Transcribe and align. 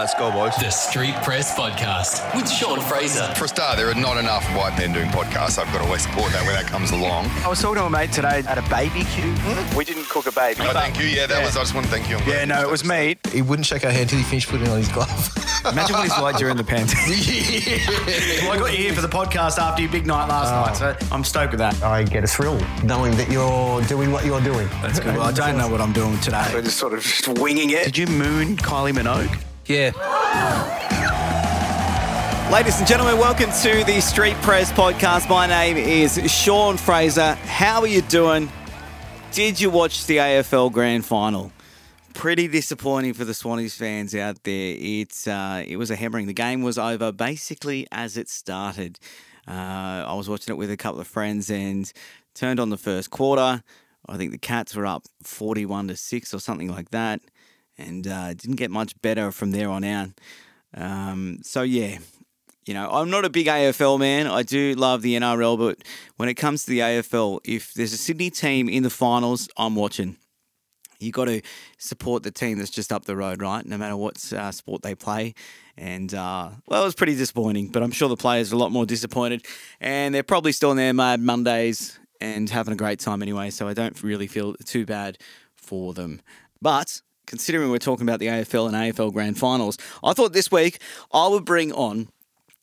let's 0.00 0.14
go, 0.14 0.32
boys. 0.32 0.56
The 0.56 0.70
Street 0.70 1.14
Press 1.16 1.54
Podcast 1.54 2.34
with 2.34 2.50
Sean 2.50 2.80
Fraser. 2.80 3.26
For 3.34 3.44
a 3.44 3.48
start, 3.48 3.76
there 3.76 3.90
are 3.90 3.94
not 3.94 4.16
enough 4.16 4.46
white 4.56 4.76
men 4.78 4.94
doing 4.94 5.10
podcasts. 5.10 5.58
I've 5.58 5.70
got 5.72 5.78
to 5.78 5.84
always 5.84 6.02
support 6.02 6.32
that 6.32 6.42
when 6.46 6.54
that 6.54 6.64
comes 6.64 6.90
along. 6.90 7.26
I 7.44 7.48
was 7.48 7.60
talking 7.60 7.76
to 7.76 7.84
a 7.84 7.90
mate 7.90 8.10
today 8.10 8.42
at 8.48 8.56
a 8.56 8.62
baby 8.70 9.04
queue. 9.04 9.30
Hmm? 9.36 9.76
We 9.76 9.84
didn't 9.84 10.08
cook 10.08 10.26
a 10.26 10.32
baby. 10.32 10.62
Oh, 10.62 10.72
thank 10.72 10.98
you. 10.98 11.04
Yeah, 11.04 11.26
that 11.26 11.40
Yeah. 11.40 11.44
was. 11.44 11.54
I 11.54 11.60
just 11.60 11.74
want 11.74 11.84
to 11.84 11.92
thank 11.92 12.08
you. 12.08 12.16
I'm 12.16 12.26
Yeah, 12.26 12.46
no, 12.46 12.62
it 12.62 12.70
was 12.70 12.82
me. 12.82 13.18
He 13.30 13.42
wouldn't 13.42 13.66
shake 13.66 13.84
our 13.84 13.90
hand 13.90 14.04
until 14.04 14.20
he 14.20 14.24
finished 14.24 14.48
putting 14.48 14.68
on 14.68 14.78
his 14.78 14.88
glove. 14.88 15.10
Imagine 15.70 15.96
what 15.96 16.04
he's 16.04 16.18
like 16.18 16.36
during 16.38 16.56
the 16.56 16.64
pandemic. 16.64 16.96
well, 18.42 18.52
I 18.52 18.58
got 18.58 18.72
you 18.72 18.78
here 18.78 18.94
for 18.94 19.02
the 19.02 19.08
podcast 19.08 19.58
after 19.58 19.82
your 19.82 19.92
big 19.92 20.06
night 20.06 20.28
last 20.28 20.50
night, 20.50 20.76
so 20.78 20.96
oh. 20.98 21.14
I'm 21.14 21.24
stoked 21.24 21.52
with 21.52 21.58
that. 21.58 21.82
I 21.82 22.04
get 22.04 22.24
a 22.24 22.26
thrill 22.26 22.58
knowing 22.82 23.14
that 23.18 23.30
you're 23.30 23.82
doing 23.82 24.12
what 24.12 24.24
you're 24.24 24.40
doing. 24.40 24.66
That's 24.80 24.98
good. 24.98 25.14
Well, 25.14 25.24
I 25.24 25.32
don't 25.32 25.58
know 25.58 25.68
what 25.68 25.82
I'm 25.82 25.92
doing 25.92 26.18
today. 26.20 26.48
We're 26.54 26.62
just 26.62 26.78
sort 26.78 26.94
of 26.94 27.02
just 27.02 27.28
winging 27.28 27.68
it. 27.70 27.84
Did 27.84 27.98
you 27.98 28.06
moon 28.06 28.56
Kylie 28.56 28.94
Minogue? 28.94 29.38
Yeah. 29.70 29.92
Ladies 32.52 32.78
and 32.80 32.88
gentlemen, 32.88 33.18
welcome 33.18 33.50
to 33.62 33.84
the 33.84 34.00
Street 34.00 34.34
Press 34.38 34.72
podcast. 34.72 35.30
My 35.30 35.46
name 35.46 35.76
is 35.76 36.20
Sean 36.30 36.76
Fraser. 36.76 37.34
How 37.34 37.80
are 37.80 37.86
you 37.86 38.02
doing? 38.02 38.50
Did 39.30 39.60
you 39.60 39.70
watch 39.70 40.06
the 40.06 40.16
AFL 40.16 40.72
Grand 40.72 41.04
Final? 41.06 41.52
Pretty 42.14 42.48
disappointing 42.48 43.14
for 43.14 43.24
the 43.24 43.32
Swannies 43.32 43.76
fans 43.76 44.12
out 44.12 44.42
there. 44.42 44.74
It's 44.76 45.28
uh, 45.28 45.62
it 45.64 45.76
was 45.76 45.92
a 45.92 45.96
hammering. 45.96 46.26
The 46.26 46.32
game 46.32 46.62
was 46.62 46.76
over 46.76 47.12
basically 47.12 47.86
as 47.92 48.16
it 48.16 48.28
started. 48.28 48.98
Uh, 49.46 50.04
I 50.08 50.14
was 50.14 50.28
watching 50.28 50.52
it 50.52 50.58
with 50.58 50.72
a 50.72 50.76
couple 50.76 51.00
of 51.00 51.06
friends 51.06 51.48
and 51.48 51.90
turned 52.34 52.58
on 52.58 52.70
the 52.70 52.76
first 52.76 53.10
quarter. 53.10 53.62
I 54.08 54.16
think 54.16 54.32
the 54.32 54.38
Cats 54.38 54.74
were 54.74 54.86
up 54.86 55.04
forty-one 55.22 55.86
to 55.86 55.96
six 55.96 56.34
or 56.34 56.40
something 56.40 56.68
like 56.68 56.90
that, 56.90 57.20
and 57.80 58.06
uh, 58.06 58.34
didn't 58.34 58.56
get 58.56 58.70
much 58.70 59.00
better 59.02 59.32
from 59.32 59.50
there 59.50 59.68
on 59.68 59.84
out. 59.84 60.10
Um, 60.74 61.38
so 61.42 61.62
yeah, 61.62 61.98
you 62.66 62.74
know, 62.74 62.90
I'm 62.90 63.10
not 63.10 63.24
a 63.24 63.30
big 63.30 63.46
AFL 63.46 63.98
man. 63.98 64.26
I 64.26 64.42
do 64.42 64.74
love 64.74 65.02
the 65.02 65.14
NRL, 65.16 65.58
but 65.58 65.78
when 66.16 66.28
it 66.28 66.34
comes 66.34 66.64
to 66.64 66.70
the 66.70 66.80
AFL, 66.80 67.40
if 67.44 67.74
there's 67.74 67.92
a 67.92 67.96
Sydney 67.96 68.30
team 68.30 68.68
in 68.68 68.82
the 68.82 68.90
finals, 68.90 69.48
I'm 69.56 69.74
watching. 69.74 70.16
You 71.00 71.12
got 71.12 71.24
to 71.24 71.40
support 71.78 72.22
the 72.22 72.30
team 72.30 72.58
that's 72.58 72.70
just 72.70 72.92
up 72.92 73.06
the 73.06 73.16
road, 73.16 73.40
right? 73.40 73.64
No 73.64 73.78
matter 73.78 73.96
what 73.96 74.32
uh, 74.34 74.52
sport 74.52 74.82
they 74.82 74.94
play. 74.94 75.34
And 75.76 76.12
uh, 76.12 76.50
well, 76.66 76.82
it 76.82 76.84
was 76.84 76.94
pretty 76.94 77.16
disappointing, 77.16 77.68
but 77.68 77.82
I'm 77.82 77.90
sure 77.90 78.10
the 78.10 78.16
players 78.16 78.52
are 78.52 78.56
a 78.56 78.58
lot 78.58 78.70
more 78.70 78.84
disappointed, 78.84 79.46
and 79.80 80.14
they're 80.14 80.22
probably 80.22 80.52
still 80.52 80.70
in 80.70 80.76
their 80.76 80.92
mad 80.92 81.20
Mondays 81.20 81.98
and 82.20 82.50
having 82.50 82.74
a 82.74 82.76
great 82.76 83.00
time 83.00 83.22
anyway. 83.22 83.48
So 83.48 83.66
I 83.66 83.72
don't 83.72 84.00
really 84.02 84.26
feel 84.26 84.54
too 84.66 84.84
bad 84.84 85.16
for 85.56 85.94
them. 85.94 86.20
But 86.60 87.00
considering 87.30 87.70
we're 87.70 87.78
talking 87.78 88.06
about 88.06 88.18
the 88.18 88.26
AFL 88.26 88.66
and 88.66 88.74
AFL 88.74 89.12
Grand 89.12 89.38
Finals, 89.38 89.78
I 90.02 90.12
thought 90.14 90.32
this 90.32 90.50
week 90.50 90.80
I 91.12 91.28
would 91.28 91.44
bring 91.44 91.72
on 91.72 92.08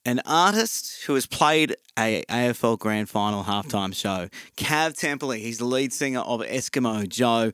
an 0.06 0.22
artist 0.26 1.06
who 1.06 1.14
has 1.14 1.26
played 1.26 1.78
a 1.98 2.26
AFL 2.26 2.78
Grand 2.78 3.10
Final 3.10 3.46
halftime 3.46 3.96
show. 3.96 4.28
Kav 4.58 5.00
Temperley, 5.00 5.38
he's 5.38 5.58
the 5.58 5.66
lead 5.66 5.94
singer 5.94 6.20
of 6.20 6.42
Eskimo 6.42 7.08
Joe. 7.08 7.52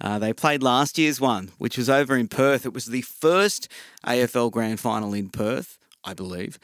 Uh, 0.00 0.18
they 0.18 0.32
played 0.32 0.60
last 0.60 0.98
year's 0.98 1.20
one, 1.20 1.52
which 1.58 1.78
was 1.78 1.88
over 1.88 2.16
in 2.16 2.26
Perth. 2.26 2.66
It 2.66 2.74
was 2.74 2.86
the 2.86 3.02
first 3.02 3.68
AFL 4.04 4.50
Grand 4.50 4.80
Final 4.80 5.14
in 5.14 5.28
Perth, 5.28 5.78
I 6.04 6.14
believe. 6.14 6.58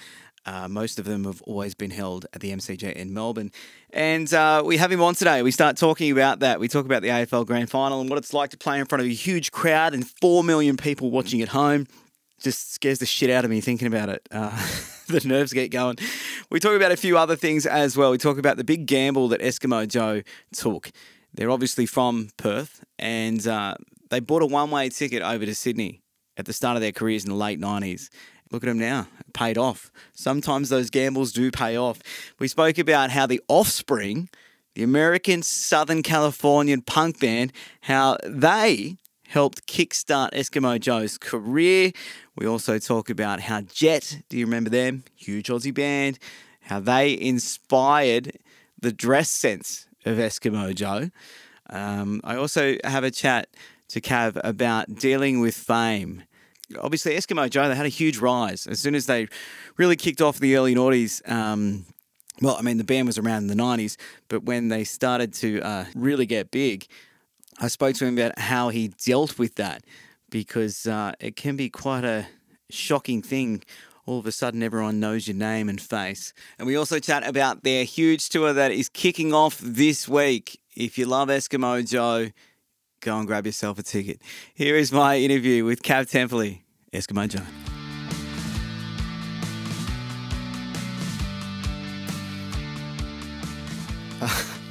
Uh, 0.44 0.68
most 0.68 0.98
of 0.98 1.04
them 1.04 1.24
have 1.24 1.40
always 1.42 1.74
been 1.74 1.90
held 1.90 2.26
at 2.32 2.40
the 2.40 2.52
MCG 2.52 2.92
in 2.92 3.14
Melbourne. 3.14 3.52
And 3.90 4.32
uh, 4.34 4.62
we 4.64 4.76
have 4.76 4.90
him 4.90 5.00
on 5.02 5.14
today. 5.14 5.42
We 5.42 5.50
start 5.50 5.76
talking 5.76 6.10
about 6.10 6.40
that. 6.40 6.58
We 6.58 6.68
talk 6.68 6.84
about 6.84 7.02
the 7.02 7.08
AFL 7.08 7.46
Grand 7.46 7.70
Final 7.70 8.00
and 8.00 8.10
what 8.10 8.18
it's 8.18 8.34
like 8.34 8.50
to 8.50 8.56
play 8.56 8.80
in 8.80 8.86
front 8.86 9.00
of 9.00 9.06
a 9.06 9.12
huge 9.12 9.52
crowd 9.52 9.94
and 9.94 10.08
4 10.20 10.42
million 10.42 10.76
people 10.76 11.10
watching 11.10 11.40
at 11.42 11.48
home 11.48 11.86
just 12.42 12.74
scares 12.74 12.98
the 12.98 13.06
shit 13.06 13.30
out 13.30 13.44
of 13.44 13.50
me 13.50 13.60
thinking 13.60 13.86
about 13.86 14.08
it. 14.08 14.28
Uh, 14.30 14.50
the 15.08 15.22
nerves 15.24 15.52
get 15.52 15.70
going. 15.70 15.96
We 16.50 16.60
talk 16.60 16.74
about 16.74 16.92
a 16.92 16.96
few 16.96 17.16
other 17.16 17.36
things 17.36 17.66
as 17.66 17.96
well. 17.96 18.10
We 18.10 18.18
talk 18.18 18.38
about 18.38 18.56
the 18.56 18.64
big 18.64 18.86
gamble 18.86 19.28
that 19.28 19.40
Eskimo 19.40 19.86
Joe 19.86 20.22
took. 20.52 20.90
They're 21.32 21.50
obviously 21.50 21.86
from 21.86 22.30
Perth 22.36 22.84
and 22.98 23.46
uh, 23.46 23.76
they 24.10 24.20
bought 24.20 24.42
a 24.42 24.46
one 24.46 24.70
way 24.70 24.88
ticket 24.88 25.22
over 25.22 25.46
to 25.46 25.54
Sydney 25.54 26.02
at 26.36 26.46
the 26.46 26.52
start 26.52 26.76
of 26.76 26.82
their 26.82 26.92
careers 26.92 27.24
in 27.24 27.30
the 27.30 27.36
late 27.36 27.60
90s. 27.60 28.08
Look 28.52 28.62
at 28.64 28.66
them 28.66 28.78
now, 28.78 29.08
paid 29.32 29.56
off. 29.56 29.90
Sometimes 30.12 30.68
those 30.68 30.90
gambles 30.90 31.32
do 31.32 31.50
pay 31.50 31.74
off. 31.74 32.00
We 32.38 32.48
spoke 32.48 32.76
about 32.76 33.10
how 33.10 33.26
the 33.26 33.40
offspring, 33.48 34.28
the 34.74 34.82
American 34.82 35.42
Southern 35.42 36.02
Californian 36.02 36.82
punk 36.82 37.18
band, 37.18 37.54
how 37.80 38.18
they 38.26 38.98
helped 39.28 39.66
kickstart 39.66 40.32
Eskimo 40.34 40.78
Joe's 40.78 41.16
career. 41.16 41.92
We 42.36 42.46
also 42.46 42.78
talk 42.78 43.08
about 43.08 43.40
how 43.40 43.62
Jet, 43.62 44.18
do 44.28 44.36
you 44.36 44.44
remember 44.44 44.68
them? 44.68 45.04
Huge 45.16 45.48
Aussie 45.48 45.72
band, 45.72 46.18
how 46.60 46.78
they 46.78 47.18
inspired 47.18 48.38
the 48.78 48.92
dress 48.92 49.30
sense 49.30 49.86
of 50.04 50.18
Eskimo 50.18 50.74
Joe. 50.74 51.08
Um, 51.70 52.20
I 52.22 52.36
also 52.36 52.76
have 52.84 53.02
a 53.02 53.10
chat 53.10 53.48
to 53.88 54.02
Kav 54.02 54.38
about 54.44 54.94
dealing 54.96 55.40
with 55.40 55.54
fame. 55.54 56.24
Obviously, 56.80 57.14
Eskimo 57.14 57.48
Joe, 57.48 57.68
they 57.68 57.74
had 57.74 57.86
a 57.86 57.90
huge 57.90 58.18
rise 58.18 58.66
as 58.66 58.80
soon 58.80 58.94
as 58.94 59.06
they 59.06 59.28
really 59.76 59.96
kicked 59.96 60.20
off 60.20 60.36
in 60.36 60.42
the 60.42 60.56
early 60.56 60.74
noughties. 60.74 61.28
Um, 61.30 61.86
well, 62.40 62.56
I 62.56 62.62
mean, 62.62 62.78
the 62.78 62.84
band 62.84 63.06
was 63.06 63.18
around 63.18 63.42
in 63.42 63.46
the 63.48 63.62
90s, 63.62 63.96
but 64.28 64.44
when 64.44 64.68
they 64.68 64.84
started 64.84 65.32
to 65.34 65.60
uh, 65.60 65.84
really 65.94 66.26
get 66.26 66.50
big, 66.50 66.86
I 67.60 67.68
spoke 67.68 67.94
to 67.96 68.06
him 68.06 68.18
about 68.18 68.38
how 68.38 68.70
he 68.70 68.88
dealt 68.88 69.38
with 69.38 69.56
that 69.56 69.84
because 70.30 70.86
uh, 70.86 71.12
it 71.20 71.36
can 71.36 71.56
be 71.56 71.68
quite 71.68 72.04
a 72.04 72.26
shocking 72.70 73.22
thing. 73.22 73.62
All 74.06 74.18
of 74.18 74.26
a 74.26 74.32
sudden, 74.32 74.62
everyone 74.62 74.98
knows 74.98 75.28
your 75.28 75.36
name 75.36 75.68
and 75.68 75.80
face. 75.80 76.32
And 76.58 76.66
we 76.66 76.74
also 76.74 76.98
chat 76.98 77.24
about 77.24 77.62
their 77.62 77.84
huge 77.84 78.30
tour 78.30 78.52
that 78.52 78.72
is 78.72 78.88
kicking 78.88 79.32
off 79.32 79.58
this 79.58 80.08
week. 80.08 80.58
If 80.74 80.98
you 80.98 81.06
love 81.06 81.28
Eskimo 81.28 81.88
Joe, 81.88 82.30
go 83.00 83.18
and 83.18 83.26
grab 83.26 83.46
yourself 83.46 83.78
a 83.78 83.82
ticket. 83.82 84.20
Here 84.54 84.74
is 84.74 84.90
my 84.90 85.18
interview 85.18 85.64
with 85.64 85.82
Kav 85.82 86.10
Temperley, 86.10 86.61
Eskimo 86.92 87.28
Joe. 87.28 87.40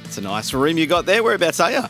It's 0.04 0.18
a 0.18 0.20
nice 0.20 0.52
room 0.52 0.76
you 0.76 0.86
got 0.86 1.06
there. 1.06 1.22
Whereabouts 1.22 1.58
are 1.60 1.72
you? 1.72 1.82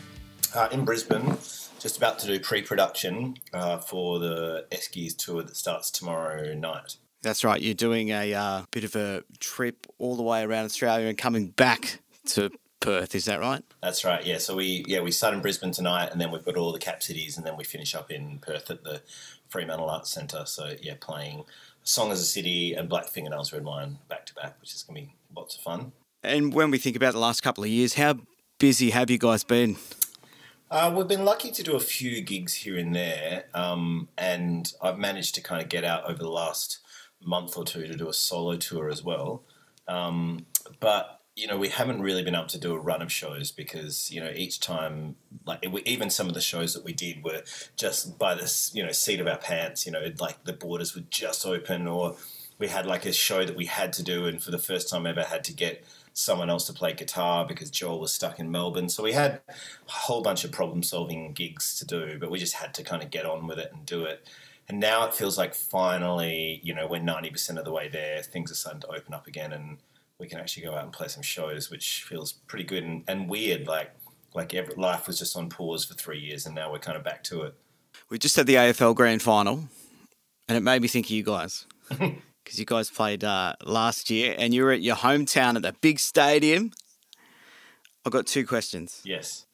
uh, 0.55 0.69
in 0.71 0.85
Brisbane, 0.85 1.37
just 1.79 1.97
about 1.97 2.19
to 2.19 2.27
do 2.27 2.39
pre-production 2.39 3.35
uh, 3.53 3.77
for 3.77 4.19
the 4.19 4.65
Eskies 4.71 5.15
tour 5.15 5.43
that 5.43 5.55
starts 5.55 5.91
tomorrow 5.91 6.53
night. 6.53 6.97
That's 7.21 7.43
right. 7.43 7.61
You're 7.61 7.73
doing 7.73 8.09
a 8.09 8.33
uh, 8.33 8.63
bit 8.71 8.83
of 8.83 8.95
a 8.95 9.23
trip 9.39 9.87
all 9.97 10.15
the 10.15 10.23
way 10.23 10.43
around 10.43 10.65
Australia 10.65 11.07
and 11.07 11.17
coming 11.17 11.47
back 11.47 11.99
to 12.27 12.49
Perth. 12.83 13.15
Is 13.15 13.25
that 13.25 13.39
right? 13.39 13.63
That's 13.81 14.03
right. 14.03 14.25
Yeah. 14.25 14.37
So 14.37 14.55
we 14.55 14.83
yeah 14.87 15.01
we 15.01 15.11
start 15.11 15.33
in 15.33 15.41
Brisbane 15.41 15.71
tonight, 15.71 16.09
and 16.11 16.19
then 16.19 16.31
we've 16.31 16.43
got 16.43 16.57
all 16.57 16.71
the 16.71 16.79
cap 16.79 17.01
cities, 17.01 17.37
and 17.37 17.45
then 17.45 17.57
we 17.57 17.63
finish 17.63 17.95
up 17.95 18.11
in 18.11 18.39
Perth 18.39 18.69
at 18.69 18.83
the 18.83 19.01
Fremantle 19.47 19.89
Arts 19.89 20.11
Centre. 20.11 20.43
So 20.45 20.73
yeah, 20.81 20.95
playing 20.99 21.45
Song 21.83 22.11
Is 22.11 22.19
a 22.19 22.25
City 22.25 22.73
and 22.73 22.89
Black 22.89 23.07
Fingernails 23.07 23.53
Red 23.53 23.63
Wine 23.63 23.99
back 24.09 24.25
to 24.27 24.35
back, 24.35 24.59
which 24.59 24.73
is 24.73 24.83
going 24.83 25.01
to 25.01 25.07
be 25.07 25.15
lots 25.35 25.55
of 25.55 25.61
fun. 25.61 25.93
And 26.21 26.53
when 26.53 26.71
we 26.71 26.77
think 26.77 26.95
about 26.95 27.13
the 27.13 27.19
last 27.19 27.41
couple 27.41 27.63
of 27.63 27.69
years, 27.69 27.95
how 27.95 28.19
busy 28.59 28.91
have 28.91 29.09
you 29.09 29.17
guys 29.17 29.43
been? 29.43 29.77
Uh, 30.71 30.91
we've 30.95 31.07
been 31.07 31.25
lucky 31.25 31.51
to 31.51 31.63
do 31.63 31.75
a 31.75 31.79
few 31.79 32.21
gigs 32.21 32.53
here 32.53 32.77
and 32.77 32.95
there, 32.95 33.45
um, 33.53 34.09
and 34.17 34.73
I've 34.81 34.97
managed 34.97 35.35
to 35.35 35.41
kind 35.41 35.61
of 35.61 35.69
get 35.69 35.83
out 35.83 36.09
over 36.09 36.17
the 36.17 36.31
last 36.31 36.79
month 37.21 37.57
or 37.57 37.63
two 37.63 37.87
to 37.87 37.95
do 37.95 38.09
a 38.09 38.13
solo 38.13 38.57
tour 38.57 38.89
as 38.89 39.03
well. 39.03 39.43
Um, 39.87 40.45
but 40.79 41.19
you 41.35 41.47
know, 41.47 41.57
we 41.57 41.69
haven't 41.69 42.01
really 42.01 42.23
been 42.23 42.35
able 42.35 42.45
to 42.47 42.59
do 42.59 42.73
a 42.73 42.79
run 42.79 43.01
of 43.01 43.11
shows 43.11 43.51
because 43.51 44.11
you 44.11 44.21
know 44.21 44.31
each 44.35 44.59
time, 44.59 45.15
like 45.45 45.59
it, 45.63 45.87
even 45.87 46.09
some 46.09 46.27
of 46.27 46.35
the 46.35 46.41
shows 46.41 46.73
that 46.73 46.83
we 46.83 46.93
did 46.93 47.23
were 47.23 47.41
just 47.75 48.19
by 48.19 48.35
the 48.35 48.69
you 48.73 48.83
know 48.85 48.91
seat 48.91 49.19
of 49.19 49.27
our 49.27 49.37
pants. 49.37 49.85
You 49.85 49.91
know, 49.91 50.11
like 50.19 50.43
the 50.43 50.53
borders 50.53 50.95
were 50.95 51.03
just 51.09 51.45
open, 51.45 51.87
or 51.87 52.15
we 52.59 52.67
had 52.67 52.85
like 52.85 53.05
a 53.05 53.13
show 53.13 53.45
that 53.45 53.55
we 53.55 53.65
had 53.65 53.93
to 53.93 54.03
do, 54.03 54.25
and 54.25 54.43
for 54.43 54.51
the 54.51 54.59
first 54.59 54.89
time 54.89 55.07
ever 55.07 55.23
had 55.23 55.43
to 55.45 55.53
get 55.53 55.83
someone 56.13 56.49
else 56.49 56.67
to 56.67 56.73
play 56.73 56.93
guitar 56.93 57.45
because 57.45 57.71
Joel 57.71 57.99
was 57.99 58.13
stuck 58.13 58.39
in 58.39 58.51
Melbourne. 58.51 58.89
So 58.89 59.01
we 59.01 59.13
had 59.13 59.41
a 59.49 59.53
whole 59.87 60.21
bunch 60.21 60.43
of 60.43 60.51
problem 60.51 60.83
solving 60.83 61.33
gigs 61.33 61.77
to 61.79 61.85
do, 61.85 62.17
but 62.19 62.29
we 62.29 62.37
just 62.37 62.53
had 62.53 62.75
to 62.75 62.83
kind 62.83 63.01
of 63.01 63.09
get 63.09 63.25
on 63.25 63.47
with 63.47 63.57
it 63.57 63.71
and 63.73 63.83
do 63.85 64.03
it. 64.05 64.27
And 64.69 64.79
now 64.79 65.07
it 65.07 65.15
feels 65.15 65.39
like 65.39 65.55
finally, 65.55 66.61
you 66.63 66.75
know, 66.75 66.87
we're 66.87 67.01
90% 67.01 67.57
of 67.57 67.65
the 67.65 67.71
way 67.71 67.89
there. 67.89 68.21
Things 68.21 68.51
are 68.51 68.55
starting 68.55 68.81
to 68.81 68.87
open 68.89 69.15
up 69.15 69.25
again 69.25 69.51
and 69.51 69.79
we 70.19 70.27
can 70.27 70.39
actually 70.39 70.63
go 70.63 70.75
out 70.75 70.83
and 70.83 70.93
play 70.93 71.07
some 71.07 71.23
shows, 71.23 71.69
which 71.69 72.03
feels 72.07 72.33
pretty 72.33 72.65
good 72.65 72.83
and, 72.83 73.03
and 73.07 73.29
weird. 73.29 73.67
Like, 73.67 73.91
like 74.33 74.53
every, 74.53 74.75
life 74.75 75.07
was 75.07 75.19
just 75.19 75.35
on 75.35 75.49
pause 75.49 75.85
for 75.85 75.93
three 75.93 76.19
years 76.19 76.45
and 76.45 76.55
now 76.55 76.71
we're 76.71 76.79
kind 76.79 76.97
of 76.97 77.03
back 77.03 77.23
to 77.25 77.43
it. 77.43 77.55
We 78.09 78.17
just 78.17 78.35
had 78.35 78.47
the 78.47 78.55
AFL 78.55 78.95
Grand 78.95 79.21
Final, 79.21 79.67
and 80.47 80.57
it 80.57 80.61
made 80.61 80.81
me 80.81 80.87
think 80.87 81.07
of 81.07 81.11
you 81.11 81.23
guys 81.23 81.65
because 81.89 82.59
you 82.59 82.65
guys 82.65 82.89
played 82.89 83.23
uh, 83.23 83.55
last 83.63 84.09
year, 84.09 84.35
and 84.37 84.53
you 84.53 84.63
were 84.63 84.71
at 84.71 84.81
your 84.81 84.95
hometown 84.95 85.55
at 85.55 85.65
a 85.65 85.73
big 85.81 85.99
stadium. 85.99 86.71
I've 88.05 88.11
got 88.11 88.27
two 88.27 88.45
questions. 88.45 89.01
Yes. 89.03 89.45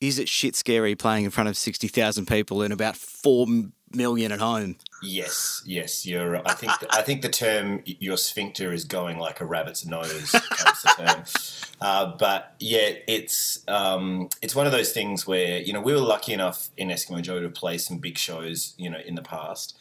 Is 0.00 0.18
it 0.18 0.28
shit 0.28 0.54
scary 0.54 0.94
playing 0.94 1.24
in 1.24 1.30
front 1.30 1.48
of 1.48 1.56
sixty 1.56 1.88
thousand 1.88 2.26
people 2.26 2.62
and 2.62 2.72
about 2.72 2.96
4 2.96 3.46
million 3.92 4.30
at 4.30 4.40
home? 4.40 4.76
Yes, 5.02 5.62
yes, 5.66 6.06
you're. 6.06 6.36
I 6.48 6.54
think 6.54 6.72
I 6.90 7.02
think 7.02 7.22
the 7.22 7.28
term 7.28 7.82
your 7.84 8.16
sphincter 8.16 8.72
is 8.72 8.84
going 8.84 9.18
like 9.18 9.40
a 9.40 9.44
rabbit's 9.44 9.84
nose 9.84 10.30
comes 10.30 10.82
the 10.82 10.88
term. 10.96 11.24
Uh, 11.78 12.16
but 12.18 12.54
yeah, 12.58 12.88
it's 13.06 13.62
um, 13.68 14.30
it's 14.40 14.54
one 14.54 14.64
of 14.64 14.72
those 14.72 14.92
things 14.92 15.26
where 15.26 15.58
you 15.58 15.74
know 15.74 15.80
we 15.80 15.92
were 15.92 16.00
lucky 16.00 16.32
enough 16.32 16.70
in 16.78 16.88
Eskimo 16.88 17.20
Joe 17.20 17.40
to 17.40 17.50
play 17.50 17.76
some 17.76 17.98
big 17.98 18.16
shows 18.16 18.72
you 18.78 18.88
know 18.88 18.98
in 19.04 19.14
the 19.14 19.20
past, 19.20 19.76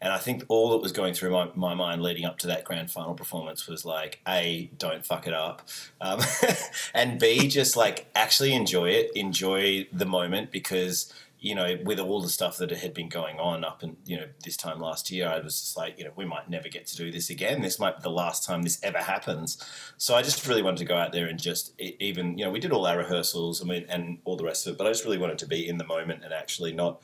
and 0.00 0.14
I 0.14 0.16
think 0.16 0.44
all 0.48 0.70
that 0.70 0.78
was 0.78 0.92
going 0.92 1.12
through 1.12 1.32
my, 1.32 1.50
my 1.54 1.74
mind 1.74 2.02
leading 2.02 2.24
up 2.24 2.38
to 2.38 2.46
that 2.46 2.64
grand 2.64 2.90
final 2.90 3.12
performance 3.12 3.66
was 3.66 3.84
like 3.84 4.20
a 4.26 4.70
don't 4.78 5.04
fuck 5.04 5.26
it 5.26 5.34
up, 5.34 5.68
um, 6.00 6.20
and 6.94 7.20
b 7.20 7.48
just 7.48 7.76
like 7.76 8.06
actually 8.14 8.54
enjoy 8.54 8.88
it, 8.88 9.10
enjoy 9.14 9.86
the 9.92 10.06
moment 10.06 10.50
because 10.50 11.12
you 11.46 11.54
know, 11.54 11.78
with 11.84 12.00
all 12.00 12.20
the 12.20 12.28
stuff 12.28 12.56
that 12.56 12.72
had 12.72 12.92
been 12.92 13.08
going 13.08 13.38
on 13.38 13.64
up 13.64 13.84
and 13.84 13.96
you 14.04 14.16
know 14.16 14.26
this 14.44 14.56
time 14.56 14.80
last 14.80 15.12
year, 15.12 15.28
I 15.28 15.38
was 15.38 15.60
just 15.60 15.76
like, 15.76 15.96
you 15.96 16.04
know, 16.04 16.10
we 16.16 16.24
might 16.24 16.50
never 16.50 16.68
get 16.68 16.88
to 16.88 16.96
do 16.96 17.12
this 17.12 17.30
again. 17.30 17.62
This 17.62 17.78
might 17.78 17.98
be 17.98 18.02
the 18.02 18.10
last 18.10 18.44
time 18.44 18.62
this 18.62 18.80
ever 18.82 18.98
happens. 18.98 19.56
So 19.96 20.16
I 20.16 20.22
just 20.22 20.44
really 20.48 20.60
wanted 20.60 20.78
to 20.78 20.84
go 20.84 20.96
out 20.96 21.12
there 21.12 21.28
and 21.28 21.38
just 21.38 21.80
even, 21.80 22.36
you 22.36 22.44
know, 22.44 22.50
we 22.50 22.58
did 22.58 22.72
all 22.72 22.84
our 22.84 22.98
rehearsals 22.98 23.60
and 23.60 23.70
we, 23.70 23.86
and 23.88 24.18
all 24.24 24.36
the 24.36 24.42
rest 24.42 24.66
of 24.66 24.72
it, 24.72 24.78
but 24.78 24.88
I 24.88 24.90
just 24.90 25.04
really 25.04 25.18
wanted 25.18 25.38
to 25.38 25.46
be 25.46 25.68
in 25.68 25.78
the 25.78 25.86
moment 25.86 26.24
and 26.24 26.34
actually 26.34 26.72
not 26.72 27.00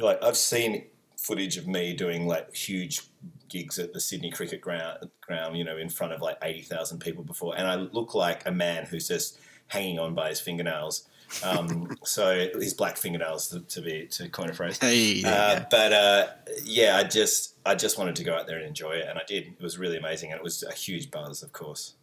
like 0.00 0.20
I've 0.20 0.36
seen 0.36 0.86
footage 1.16 1.56
of 1.56 1.68
me 1.68 1.92
doing 1.92 2.26
like 2.26 2.52
huge 2.52 3.02
gigs 3.48 3.78
at 3.78 3.92
the 3.92 4.00
Sydney 4.00 4.32
Cricket 4.32 4.60
Ground, 4.60 5.10
ground 5.20 5.56
you 5.56 5.62
know, 5.62 5.76
in 5.76 5.90
front 5.90 6.12
of 6.12 6.20
like 6.20 6.38
eighty 6.42 6.62
thousand 6.62 6.98
people 6.98 7.22
before, 7.22 7.56
and 7.56 7.68
I 7.68 7.76
look 7.76 8.16
like 8.16 8.44
a 8.46 8.50
man 8.50 8.86
who's 8.86 9.06
just 9.06 9.38
hanging 9.68 10.00
on 10.00 10.12
by 10.12 10.30
his 10.30 10.40
fingernails. 10.40 11.06
Um, 11.42 11.96
so 12.04 12.48
his 12.54 12.74
black 12.74 12.96
fingernails 12.96 13.48
to, 13.48 13.60
to, 13.60 13.80
be 13.80 14.06
to 14.12 14.28
coin 14.28 14.50
a 14.50 14.52
phrase. 14.52 14.78
Hey, 14.78 15.22
uh, 15.24 15.64
but 15.70 15.92
uh, 15.92 16.26
yeah, 16.64 16.96
I 16.96 17.04
just 17.04 17.54
I 17.64 17.74
just 17.74 17.98
wanted 17.98 18.16
to 18.16 18.24
go 18.24 18.34
out 18.34 18.46
there 18.46 18.58
and 18.58 18.66
enjoy 18.66 18.92
it, 18.92 19.06
and 19.08 19.18
I 19.18 19.22
did. 19.26 19.48
It 19.48 19.62
was 19.62 19.78
really 19.78 19.96
amazing, 19.96 20.30
and 20.30 20.38
it 20.38 20.44
was 20.44 20.62
a 20.62 20.72
huge 20.72 21.10
buzz, 21.10 21.42
of 21.42 21.52
course. 21.52 21.94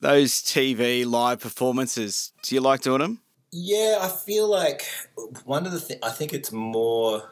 Those 0.00 0.42
TV 0.42 1.06
live 1.06 1.40
performances, 1.40 2.32
do 2.42 2.54
you 2.54 2.60
like 2.60 2.80
doing 2.80 3.00
them? 3.00 3.20
Yeah, 3.52 3.98
I 4.00 4.08
feel 4.08 4.48
like 4.48 4.84
one 5.44 5.66
of 5.66 5.72
the 5.72 5.80
things 5.80 6.00
I 6.02 6.10
think 6.10 6.32
it's 6.32 6.52
more. 6.52 7.30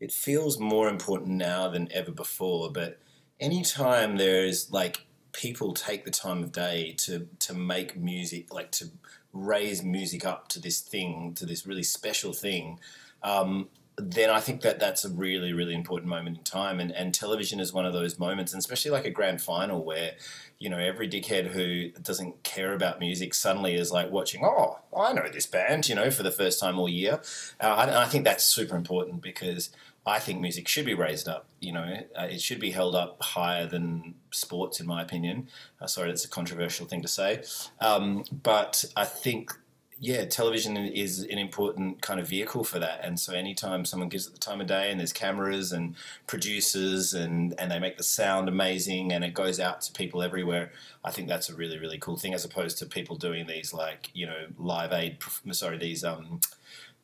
It 0.00 0.12
feels 0.12 0.58
more 0.58 0.88
important 0.88 1.30
now 1.30 1.68
than 1.68 1.88
ever 1.92 2.10
before, 2.10 2.70
but 2.70 2.98
anytime 3.40 4.16
there's 4.16 4.70
like 4.70 5.06
people 5.32 5.72
take 5.72 6.04
the 6.04 6.10
time 6.10 6.42
of 6.42 6.52
day 6.52 6.94
to 6.98 7.28
to 7.40 7.54
make 7.54 7.96
music, 7.96 8.52
like 8.52 8.70
to 8.72 8.90
raise 9.34 9.82
music 9.82 10.24
up 10.24 10.48
to 10.48 10.60
this 10.60 10.80
thing, 10.80 11.34
to 11.34 11.44
this 11.44 11.66
really 11.66 11.82
special 11.82 12.32
thing, 12.32 12.78
um, 13.22 13.68
then 13.96 14.30
I 14.30 14.40
think 14.40 14.62
that 14.62 14.80
that's 14.80 15.04
a 15.04 15.10
really, 15.10 15.52
really 15.52 15.74
important 15.74 16.08
moment 16.08 16.38
in 16.38 16.44
time. 16.44 16.80
And, 16.80 16.90
and 16.90 17.14
television 17.14 17.60
is 17.60 17.72
one 17.72 17.86
of 17.86 17.92
those 17.92 18.18
moments, 18.18 18.52
and 18.52 18.58
especially 18.58 18.90
like 18.90 19.04
a 19.04 19.10
grand 19.10 19.40
final 19.40 19.84
where, 19.84 20.12
you 20.58 20.68
know, 20.68 20.78
every 20.78 21.08
dickhead 21.08 21.48
who 21.48 21.90
doesn't 22.02 22.42
care 22.42 22.72
about 22.72 22.98
music 22.98 23.34
suddenly 23.34 23.74
is 23.74 23.92
like 23.92 24.10
watching, 24.10 24.44
oh, 24.44 24.78
I 24.96 25.12
know 25.12 25.28
this 25.28 25.46
band, 25.46 25.88
you 25.88 25.94
know, 25.94 26.10
for 26.10 26.22
the 26.22 26.32
first 26.32 26.58
time 26.58 26.78
all 26.78 26.88
year. 26.88 27.20
Uh, 27.60 27.92
I 27.96 28.06
think 28.06 28.24
that's 28.24 28.44
super 28.44 28.76
important 28.76 29.20
because 29.20 29.70
I 30.06 30.18
think 30.18 30.40
music 30.40 30.68
should 30.68 30.84
be 30.84 30.94
raised 30.94 31.28
up. 31.28 31.46
You 31.60 31.72
know, 31.72 31.96
uh, 32.18 32.24
it 32.24 32.40
should 32.40 32.60
be 32.60 32.70
held 32.70 32.94
up 32.94 33.22
higher 33.22 33.66
than 33.66 34.14
sports, 34.30 34.80
in 34.80 34.86
my 34.86 35.02
opinion. 35.02 35.48
Uh, 35.80 35.86
sorry, 35.86 36.08
that's 36.08 36.24
a 36.24 36.28
controversial 36.28 36.86
thing 36.86 37.02
to 37.02 37.08
say, 37.08 37.42
um, 37.80 38.24
but 38.42 38.84
I 38.96 39.04
think 39.04 39.52
yeah, 40.00 40.24
television 40.24 40.76
is 40.76 41.20
an 41.20 41.38
important 41.38 42.02
kind 42.02 42.18
of 42.18 42.28
vehicle 42.28 42.64
for 42.64 42.78
that. 42.78 43.00
And 43.02 43.18
so 43.18 43.32
anytime 43.32 43.84
someone 43.84 44.08
gives 44.08 44.26
it 44.26 44.32
the 44.32 44.38
time 44.38 44.60
of 44.60 44.66
day 44.66 44.90
and 44.90 44.98
there's 44.98 45.12
cameras 45.12 45.72
and 45.72 45.94
producers 46.26 47.14
and, 47.14 47.54
and 47.58 47.70
they 47.70 47.78
make 47.78 47.96
the 47.96 48.02
sound 48.02 48.48
amazing 48.48 49.12
and 49.12 49.24
it 49.24 49.34
goes 49.34 49.60
out 49.60 49.80
to 49.82 49.92
people 49.92 50.22
everywhere, 50.22 50.72
I 51.04 51.10
think 51.10 51.28
that's 51.28 51.48
a 51.48 51.54
really, 51.54 51.78
really 51.78 51.98
cool 51.98 52.16
thing 52.16 52.34
as 52.34 52.44
opposed 52.44 52.78
to 52.78 52.86
people 52.86 53.16
doing 53.16 53.46
these 53.46 53.72
like, 53.72 54.10
you 54.14 54.26
know, 54.26 54.46
live 54.58 54.92
aid, 54.92 55.18
sorry, 55.52 55.78
these, 55.78 56.04
um, 56.04 56.40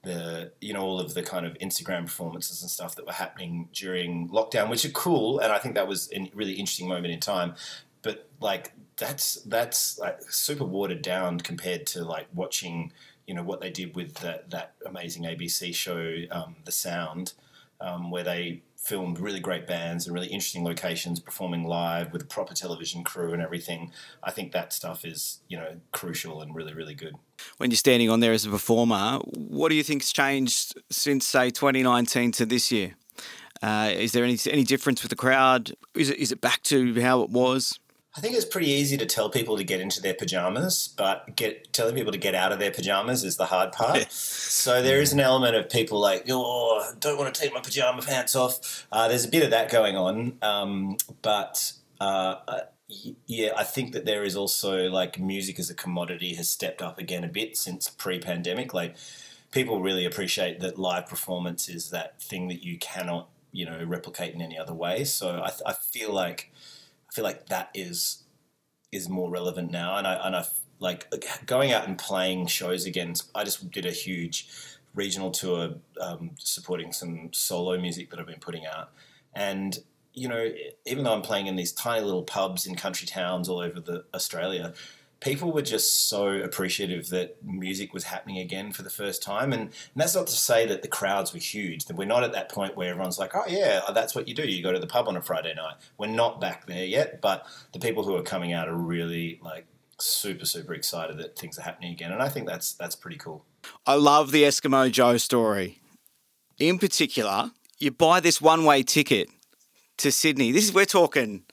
the 0.02 0.52
you 0.61 0.73
know 0.73 0.82
all 0.82 1.00
of 1.00 1.14
the 1.14 1.23
kind 1.23 1.47
of 1.47 1.55
Instagram 1.55 2.06
performances 2.06 2.62
and 2.62 2.70
stuff 2.70 2.97
that 2.97 3.06
were 3.06 3.12
happening 3.12 3.69
during 3.73 4.29
lockdown, 4.29 4.70
which 4.70 4.85
are 4.85 4.91
cool, 4.91 5.38
and 5.41 5.52
I 5.52 5.58
think 5.58 5.75
that 5.75 5.88
was 5.88 6.11
a 6.12 6.31
really 6.35 6.52
interesting 6.52 6.88
moment 6.88 7.12
in 7.12 7.20
time. 7.20 7.55
But 8.02 8.29
like 8.41 8.73
that's 8.97 9.35
that's 9.43 9.99
like 9.99 10.20
super 10.31 10.64
watered 10.64 11.02
down 11.02 11.41
compared 11.41 11.87
to 11.88 12.05
like 12.05 12.29
watching 12.35 12.93
you 13.26 13.35
know 13.35 13.43
what 13.43 13.61
they 13.61 13.70
did 13.70 13.94
with 13.94 14.14
that 14.17 14.50
that 14.50 14.75
amazing 14.87 15.25
ABC 15.25 15.75
show, 15.75 16.17
um, 16.31 16.56
The 16.64 16.73
Sound, 16.73 17.35
um, 17.81 18.11
where 18.11 18.25
they 18.25 18.62
filmed 18.81 19.19
really 19.19 19.41
great 19.41 19.67
bands 19.67 20.06
and 20.06 20.15
really 20.15 20.29
interesting 20.29 20.65
locations 20.65 21.21
performing 21.21 21.65
live 21.65 22.12
with 22.12 22.23
a 22.23 22.27
proper 22.27 22.55
television 22.55 23.05
crew 23.05 23.32
and 23.32 23.43
everything. 23.43 23.93
I 24.23 24.31
think 24.31 24.53
that 24.53 24.73
stuff 24.73 25.05
is, 25.05 25.41
you 25.49 25.59
know, 25.59 25.77
crucial 25.93 26.41
and 26.41 26.55
really, 26.55 26.73
really 26.73 26.94
good. 26.94 27.15
When 27.59 27.71
you're 27.71 27.77
standing 27.77 28.09
on 28.09 28.21
there 28.21 28.32
as 28.32 28.47
a 28.47 28.50
performer, 28.50 29.19
what 29.35 29.69
do 29.69 29.75
you 29.75 29.82
think's 29.82 30.12
changed 30.12 30.81
since, 30.91 31.27
say, 31.27 31.50
2019 31.50 32.32
to 32.32 32.47
this 32.47 32.73
year? 32.73 32.97
Uh, 33.62 33.91
is 33.94 34.12
there 34.12 34.25
any 34.25 34.38
any 34.50 34.65
difference 34.65 35.03
with 35.03 35.11
the 35.11 35.17
crowd? 35.17 35.73
Is 35.94 36.09
it 36.09 36.19
is 36.19 36.33
it 36.33 36.41
back 36.41 36.62
to 36.65 36.99
how 37.03 37.21
it 37.23 37.31
was? 37.31 37.79
I 38.17 38.21
think 38.21 38.35
it's 38.35 38.45
pretty 38.45 38.71
easy 38.71 38.97
to 38.97 39.07
tell 39.07 39.31
people 39.31 39.57
to 39.57 39.62
get 39.62 39.81
into 39.81 40.03
their 40.03 40.15
pajamas, 40.15 40.93
but 40.97 41.37
get 41.37 41.73
telling 41.73 41.95
people 41.95 42.11
to 42.11 42.19
get 42.19 42.35
out 42.35 42.51
of 42.51 42.59
their 42.59 42.73
pajamas 42.73 43.23
is 43.23 43.37
the 43.37 43.47
hard 43.47 43.71
part. 43.71 44.11
so 44.11 44.83
there 44.83 45.01
is 45.01 45.12
an 45.12 45.21
element 45.21 45.55
of 45.55 45.71
people 45.71 46.01
like, 46.01 46.25
oh, 46.29 46.93
don't 46.99 47.19
want 47.19 47.33
to 47.33 47.41
take 47.41 47.55
my 47.55 47.61
pajama 47.61 48.03
pants 48.03 48.35
off. 48.35 48.87
Uh, 48.91 49.07
there's 49.07 49.25
a 49.25 49.29
bit 49.29 49.45
of 49.45 49.51
that 49.51 49.71
going 49.71 49.97
on, 49.97 50.37
um, 50.43 50.97
but 51.23 51.73
uh, 52.01 52.37
uh 52.49 52.61
yeah, 53.27 53.53
I 53.57 53.65
think 53.65 53.93
that 53.93 54.05
there 54.05 54.25
is 54.25 54.37
also 54.37 54.89
like 54.91 55.21
music 55.21 55.61
as 55.61 55.71
a 55.71 55.75
commodity 55.75 56.35
has 56.35 56.49
stepped 56.49 56.83
up 56.83 56.99
again 56.99 57.23
a 57.23 57.29
bit 57.29 57.57
since 57.57 57.89
pre-pandemic. 57.89 58.75
Like 58.75 58.97
people 59.53 59.81
really 59.81 60.05
appreciate 60.05 60.59
that 60.61 60.79
live 60.79 61.07
performance 61.07 61.69
is 61.69 61.91
that 61.91 62.21
thing 62.21 62.49
that 62.49 62.65
you 62.65 62.79
cannot, 62.79 63.29
you 63.53 63.65
know, 63.65 63.85
replicate 63.85 64.35
in 64.35 64.43
any 64.43 64.59
other 64.59 64.75
way. 64.75 65.05
So 65.05 65.41
I, 65.41 65.53
I 65.67 65.73
feel 65.73 66.12
like 66.12 66.51
I 67.11 67.15
feel 67.15 67.25
like 67.25 67.47
that 67.49 67.71
is 67.75 68.25
is 68.93 69.09
more 69.09 69.31
relevant 69.31 69.71
now, 69.71 69.97
and 69.97 70.07
I 70.07 70.15
and 70.27 70.37
I 70.37 70.45
like 70.79 71.07
going 71.47 71.73
out 71.73 71.87
and 71.87 71.99
playing 71.99 72.47
shows 72.47 72.87
again. 72.87 73.15
I 73.35 73.45
just 73.45 73.71
did 73.71 73.87
a 73.87 73.91
huge 73.91 74.49
regional 74.95 75.31
tour 75.31 75.75
um, 76.01 76.33
supporting 76.39 76.93
some 76.93 77.33
solo 77.33 77.79
music 77.79 78.11
that 78.11 78.21
I've 78.21 78.27
been 78.27 78.41
putting 78.41 78.67
out, 78.67 78.91
and 79.35 79.79
you 80.12 80.29
know, 80.29 80.50
even 80.87 81.05
though 81.05 81.12
I'm 81.12 81.23
playing 81.23 81.47
in 81.47 81.57
these 81.57 81.73
tiny 81.73 82.05
little 82.05 82.23
pubs 82.23 82.67
in 82.67 82.75
country 82.75 83.07
towns 83.07 83.49
all 83.49 83.61
over 83.61 83.81
the 83.81 84.05
Australia, 84.14 84.75
people 85.21 85.53
were 85.53 85.62
just 85.62 86.09
so 86.09 86.29
appreciative 86.29 87.09
that 87.11 87.37
music 87.45 87.93
was 87.93 88.05
happening 88.05 88.39
again 88.39 88.73
for 88.73 88.83
the 88.83 88.91
first 88.91 89.23
time. 89.23 89.53
And, 89.53 89.62
and, 89.62 89.73
that's 89.97 90.15
not 90.15 90.27
to 90.27 90.33
say 90.33 90.67
that 90.67 90.83
the 90.83 90.89
crowds 90.89 91.33
were 91.33 91.39
huge. 91.39 91.85
That 91.85 91.97
we're 91.97 92.07
not 92.07 92.25
at 92.25 92.33
that 92.33 92.50
point 92.50 92.77
where 92.77 92.91
everyone's 92.91 93.19
like, 93.19 93.35
oh, 93.35 93.45
yeah, 93.47 93.81
that's 93.95 94.15
what 94.15 94.29
you 94.29 94.35
do. 94.35 94.43
You 94.43 94.62
go 94.62 94.73
to 94.73 94.79
the 94.79 94.87
pub 94.87 95.09
on 95.09 95.17
a 95.17 95.23
Friday 95.23 95.55
night. 95.55 95.75
We're 95.99 96.09
not 96.09 96.41
back 96.41 96.67
there 96.67 96.85
yet. 96.85 97.21
But 97.21 97.47
the 97.73 97.79
people 97.79 98.03
who 98.03 98.17
are 98.17 98.23
coming 98.23 98.53
out 98.53 98.69
are 98.69 98.75
really 98.75 99.39
like 99.43 99.67
super, 99.99 100.47
super 100.47 100.75
excited 100.75 101.19
that 101.19 101.39
things 101.39 101.59
are 101.59 101.62
happening 101.62 101.93
again. 101.93 102.12
And 102.12 102.23
I 102.23 102.29
think 102.29 102.47
that's 102.47 102.73
that's 102.73 102.97
pretty 102.97 103.19
cool. 103.19 103.45
I 103.87 103.95
love 103.95 104.33
the 104.33 104.45
Eskimo 104.45 104.91
Joe 104.91 105.19
story. 105.19 105.81
In 106.59 106.79
particular, 106.79 107.50
you 107.79 107.91
buy 107.91 108.21
this 108.21 108.41
one 108.41 108.65
way 108.65 108.83
ticket 108.83 109.29
to 109.99 110.11
Sydney. 110.11 110.53
This 110.53 110.65
is, 110.65 110.75
we're 110.75 110.87
talking 110.87 111.45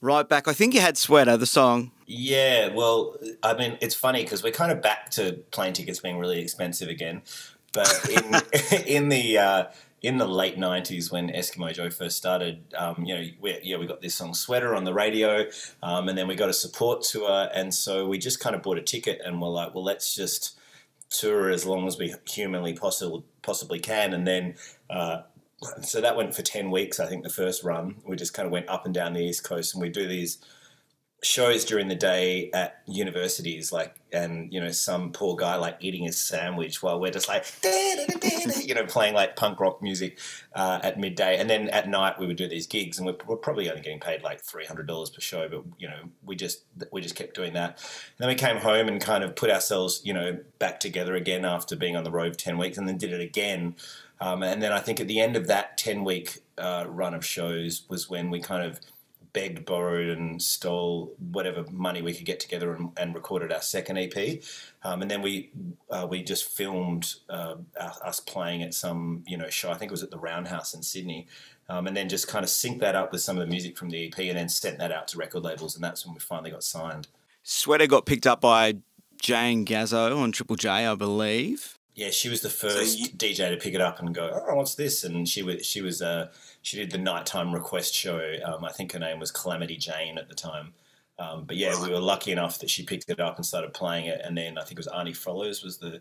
right 0.00 0.28
back. 0.28 0.48
I 0.48 0.52
think 0.52 0.74
you 0.74 0.80
had 0.80 0.96
Sweater, 0.96 1.36
the 1.36 1.46
song. 1.46 1.92
Yeah, 2.12 2.74
well, 2.74 3.16
I 3.40 3.54
mean, 3.54 3.78
it's 3.80 3.94
funny 3.94 4.24
because 4.24 4.42
we're 4.42 4.50
kind 4.50 4.72
of 4.72 4.82
back 4.82 5.10
to 5.10 5.34
plane 5.52 5.74
tickets 5.74 6.00
being 6.00 6.18
really 6.18 6.40
expensive 6.40 6.88
again. 6.88 7.22
But 7.72 8.04
in 8.10 8.82
in 8.86 9.08
the 9.10 9.38
uh, 9.38 9.64
in 10.02 10.18
the 10.18 10.26
late 10.26 10.58
'90s, 10.58 11.12
when 11.12 11.28
Eskimo 11.28 11.72
Joe 11.72 11.88
first 11.88 12.16
started, 12.16 12.64
um, 12.76 13.04
you 13.04 13.14
know, 13.14 13.24
we, 13.40 13.60
yeah, 13.62 13.76
we 13.76 13.86
got 13.86 14.02
this 14.02 14.16
song 14.16 14.34
"Sweater" 14.34 14.74
on 14.74 14.82
the 14.82 14.92
radio, 14.92 15.46
um, 15.84 16.08
and 16.08 16.18
then 16.18 16.26
we 16.26 16.34
got 16.34 16.48
a 16.48 16.52
support 16.52 17.02
tour, 17.02 17.48
and 17.54 17.72
so 17.72 18.08
we 18.08 18.18
just 18.18 18.40
kind 18.40 18.56
of 18.56 18.62
bought 18.62 18.76
a 18.76 18.82
ticket, 18.82 19.20
and 19.24 19.40
we're 19.40 19.46
like, 19.46 19.72
well, 19.72 19.84
let's 19.84 20.12
just 20.12 20.58
tour 21.10 21.48
as 21.48 21.64
long 21.64 21.86
as 21.86 21.96
we 21.96 22.12
humanly 22.28 22.74
possible 22.74 23.24
possibly 23.42 23.78
can, 23.78 24.12
and 24.12 24.26
then. 24.26 24.56
Uh, 24.90 25.22
so 25.82 26.00
that 26.00 26.16
went 26.16 26.34
for 26.34 26.40
10 26.40 26.70
weeks, 26.70 26.98
I 26.98 27.06
think, 27.06 27.22
the 27.22 27.28
first 27.28 27.62
run. 27.62 27.96
We 28.06 28.16
just 28.16 28.32
kind 28.32 28.46
of 28.46 28.50
went 28.50 28.70
up 28.70 28.86
and 28.86 28.94
down 28.94 29.12
the 29.12 29.20
East 29.20 29.44
Coast 29.44 29.74
and 29.74 29.82
we 29.82 29.90
do 29.90 30.08
these 30.08 30.38
shows 31.22 31.66
during 31.66 31.88
the 31.88 31.94
day 31.94 32.50
at 32.52 32.80
universities, 32.86 33.72
like, 33.72 34.00
and 34.12 34.52
you 34.52 34.60
know, 34.60 34.70
some 34.70 35.12
poor 35.12 35.36
guy 35.36 35.56
like 35.56 35.76
eating 35.80 36.04
his 36.04 36.18
sandwich 36.18 36.82
while 36.82 36.98
we're 36.98 37.10
just 37.10 37.28
like, 37.28 37.44
you 37.64 38.74
know, 38.74 38.86
playing 38.86 39.14
like 39.14 39.36
punk 39.36 39.60
rock 39.60 39.82
music 39.82 40.18
uh, 40.54 40.80
at 40.82 40.98
midday, 40.98 41.38
and 41.38 41.50
then 41.50 41.68
at 41.68 41.88
night 41.88 42.18
we 42.18 42.26
would 42.26 42.36
do 42.36 42.48
these 42.48 42.66
gigs, 42.66 42.98
and 42.98 43.06
we're, 43.06 43.16
we're 43.26 43.36
probably 43.36 43.68
only 43.68 43.82
getting 43.82 44.00
paid 44.00 44.22
like 44.22 44.40
three 44.40 44.64
hundred 44.64 44.86
dollars 44.86 45.10
per 45.10 45.20
show, 45.20 45.48
but 45.48 45.62
you 45.78 45.88
know, 45.88 46.00
we 46.24 46.34
just 46.34 46.64
we 46.90 47.00
just 47.00 47.14
kept 47.14 47.34
doing 47.34 47.52
that. 47.52 47.70
And 47.70 48.18
then 48.18 48.28
we 48.28 48.34
came 48.34 48.56
home 48.56 48.88
and 48.88 49.00
kind 49.00 49.22
of 49.22 49.36
put 49.36 49.50
ourselves, 49.50 50.00
you 50.04 50.14
know, 50.14 50.38
back 50.58 50.80
together 50.80 51.14
again 51.14 51.44
after 51.44 51.76
being 51.76 51.96
on 51.96 52.04
the 52.04 52.10
road 52.10 52.38
ten 52.38 52.56
weeks, 52.56 52.78
and 52.78 52.88
then 52.88 52.96
did 52.96 53.12
it 53.12 53.20
again. 53.20 53.76
Um, 54.22 54.42
and 54.42 54.62
then 54.62 54.72
I 54.72 54.80
think 54.80 55.00
at 55.00 55.08
the 55.08 55.20
end 55.20 55.36
of 55.36 55.46
that 55.48 55.76
ten 55.76 56.02
week 56.02 56.40
uh, 56.56 56.86
run 56.88 57.14
of 57.14 57.24
shows 57.24 57.82
was 57.88 58.08
when 58.08 58.30
we 58.30 58.40
kind 58.40 58.64
of 58.64 58.80
begged, 59.32 59.64
borrowed, 59.64 60.16
and 60.16 60.40
stole 60.40 61.14
whatever 61.30 61.64
money 61.70 62.02
we 62.02 62.14
could 62.14 62.26
get 62.26 62.40
together 62.40 62.74
and, 62.74 62.90
and 62.96 63.14
recorded 63.14 63.52
our 63.52 63.62
second 63.62 63.98
EP. 63.98 64.42
Um, 64.82 65.02
and 65.02 65.10
then 65.10 65.22
we 65.22 65.50
uh, 65.90 66.06
we 66.08 66.22
just 66.22 66.44
filmed 66.44 67.14
uh, 67.28 67.56
us 67.78 68.20
playing 68.20 68.62
at 68.62 68.74
some 68.74 69.24
you 69.26 69.36
know 69.36 69.48
show. 69.48 69.70
I 69.70 69.74
think 69.74 69.90
it 69.90 69.92
was 69.92 70.02
at 70.02 70.10
the 70.10 70.18
Roundhouse 70.18 70.74
in 70.74 70.82
Sydney. 70.82 71.26
Um, 71.68 71.86
and 71.86 71.96
then 71.96 72.08
just 72.08 72.26
kind 72.26 72.42
of 72.42 72.50
sync 72.50 72.80
that 72.80 72.96
up 72.96 73.12
with 73.12 73.20
some 73.20 73.38
of 73.38 73.46
the 73.46 73.50
music 73.50 73.78
from 73.78 73.90
the 73.90 74.08
EP, 74.08 74.18
and 74.18 74.36
then 74.36 74.48
sent 74.48 74.78
that 74.78 74.90
out 74.90 75.06
to 75.08 75.18
record 75.18 75.44
labels, 75.44 75.76
and 75.76 75.84
that's 75.84 76.04
when 76.04 76.14
we 76.14 76.20
finally 76.20 76.50
got 76.50 76.64
signed. 76.64 77.06
Sweater 77.44 77.86
got 77.86 78.06
picked 78.06 78.26
up 78.26 78.40
by 78.40 78.74
Jane 79.22 79.64
Gazzo 79.64 80.16
on 80.18 80.32
Triple 80.32 80.56
J, 80.56 80.68
I 80.68 80.94
believe. 80.96 81.78
Yeah, 81.94 82.10
she 82.10 82.28
was 82.28 82.40
the 82.40 82.50
first 82.50 82.98
you- 82.98 83.08
DJ 83.08 83.50
to 83.50 83.56
pick 83.56 83.74
it 83.74 83.80
up 83.80 83.98
and 83.98 84.14
go, 84.14 84.44
"Oh, 84.48 84.54
what's 84.54 84.74
this?" 84.74 85.04
And 85.04 85.28
she 85.28 85.42
was 85.42 85.66
she 85.66 85.80
was 85.82 86.00
uh, 86.00 86.30
she 86.62 86.76
did 86.76 86.90
the 86.90 86.98
nighttime 86.98 87.52
request 87.52 87.94
show. 87.94 88.36
Um, 88.44 88.64
I 88.64 88.72
think 88.72 88.92
her 88.92 88.98
name 88.98 89.18
was 89.18 89.30
Calamity 89.30 89.76
Jane 89.76 90.16
at 90.18 90.28
the 90.28 90.34
time. 90.34 90.72
Um, 91.18 91.44
but 91.44 91.56
yeah, 91.56 91.80
we 91.82 91.90
were 91.90 91.98
lucky 92.00 92.32
enough 92.32 92.58
that 92.60 92.70
she 92.70 92.84
picked 92.84 93.10
it 93.10 93.20
up 93.20 93.36
and 93.36 93.44
started 93.44 93.74
playing 93.74 94.06
it. 94.06 94.22
And 94.24 94.38
then 94.38 94.56
I 94.56 94.62
think 94.62 94.72
it 94.72 94.78
was 94.78 94.86
Arnie 94.86 95.10
Frolows 95.10 95.62
was 95.62 95.76
the 95.76 96.00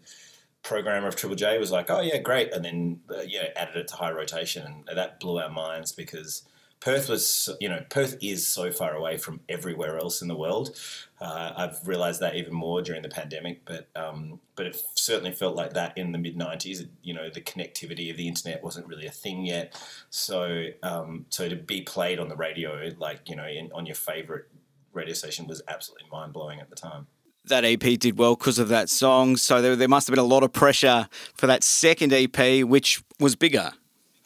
programmer 0.64 1.08
of 1.08 1.16
Triple 1.16 1.36
J 1.36 1.58
was 1.58 1.72
like, 1.72 1.90
"Oh 1.90 2.02
yeah, 2.02 2.20
great," 2.20 2.54
and 2.54 2.64
then 2.64 3.02
uh, 3.10 3.22
yeah, 3.28 3.50
added 3.56 3.76
it 3.76 3.88
to 3.90 3.96
high 3.96 4.12
rotation, 4.12 4.86
and 4.88 4.98
that 4.98 5.20
blew 5.20 5.40
our 5.40 5.50
minds 5.50 5.92
because 5.92 6.44
Perth 6.82 7.10
was, 7.10 7.50
you 7.60 7.68
know, 7.68 7.84
Perth 7.90 8.18
is 8.22 8.48
so 8.48 8.72
far 8.72 8.96
away 8.96 9.18
from 9.18 9.42
everywhere 9.50 9.98
else 9.98 10.22
in 10.22 10.30
the 10.30 10.36
world. 10.36 10.78
Uh, 11.20 11.52
I've 11.58 11.86
realised 11.86 12.22
that 12.22 12.36
even 12.36 12.54
more 12.54 12.82
during 12.82 13.02
the 13.02 13.10
pandemic, 13.10 13.66
but 13.66 13.90
um, 13.96 14.40
but 14.56 14.66
it 14.66 14.82
certainly 14.96 15.34
felt 15.34 15.58
like 15.58 15.74
that 15.74 15.98
in 15.98 16.14
the 16.14 16.18
mid 16.18 16.38
'90s. 16.38 16.88
You 17.04 17.14
know, 17.14 17.30
the 17.30 17.42
connectivity 17.42 18.10
of 18.10 18.16
the 18.16 18.30
internet 18.30 18.64
wasn't 18.64 18.88
really 18.88 19.06
a 19.06 19.12
thing 19.12 19.46
yet, 19.46 19.78
so 20.10 20.68
um, 20.82 21.26
so 21.30 21.50
to 21.50 21.58
be 21.58 21.82
played 21.82 22.20
on 22.20 22.30
the 22.30 22.38
radio, 22.38 22.92
like 22.98 23.28
you 23.28 23.36
know, 23.36 23.46
in, 23.46 23.70
on 23.74 23.86
your 23.86 23.96
favourite 23.96 24.44
radio 24.94 25.14
station, 25.14 25.48
was 25.48 25.62
absolutely 25.68 26.08
mind 26.10 26.32
blowing 26.32 26.62
at 26.62 26.70
the 26.70 26.78
time. 26.78 27.08
That 27.46 27.66
EP 27.66 28.00
did 28.00 28.18
well 28.18 28.36
because 28.36 28.60
of 28.60 28.70
that 28.70 28.90
song. 28.90 29.36
So 29.36 29.62
there, 29.62 29.76
there 29.76 29.88
must 29.90 30.08
have 30.08 30.14
been 30.14 30.24
a 30.24 30.28
lot 30.28 30.44
of 30.44 30.54
pressure 30.54 31.10
for 31.34 31.48
that 31.48 31.64
second 31.64 32.14
EP, 32.14 32.64
which 32.64 33.04
was 33.20 33.36
bigger. 33.36 33.72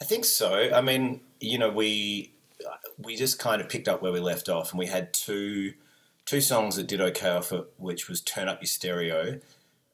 I 0.00 0.04
think 0.04 0.24
so. 0.24 0.70
I 0.72 0.80
mean, 0.80 1.20
you 1.40 1.58
know, 1.58 1.70
we 1.70 2.33
we 2.98 3.16
just 3.16 3.38
kind 3.38 3.60
of 3.60 3.68
picked 3.68 3.88
up 3.88 4.02
where 4.02 4.12
we 4.12 4.20
left 4.20 4.48
off, 4.48 4.70
and 4.72 4.78
we 4.78 4.86
had 4.86 5.12
two 5.12 5.74
two 6.24 6.40
songs 6.40 6.76
that 6.76 6.86
did 6.86 7.00
okay 7.00 7.28
off 7.30 7.52
it, 7.52 7.64
which 7.76 8.08
was 8.08 8.20
"Turn 8.20 8.48
Up 8.48 8.60
Your 8.60 8.66
Stereo" 8.66 9.40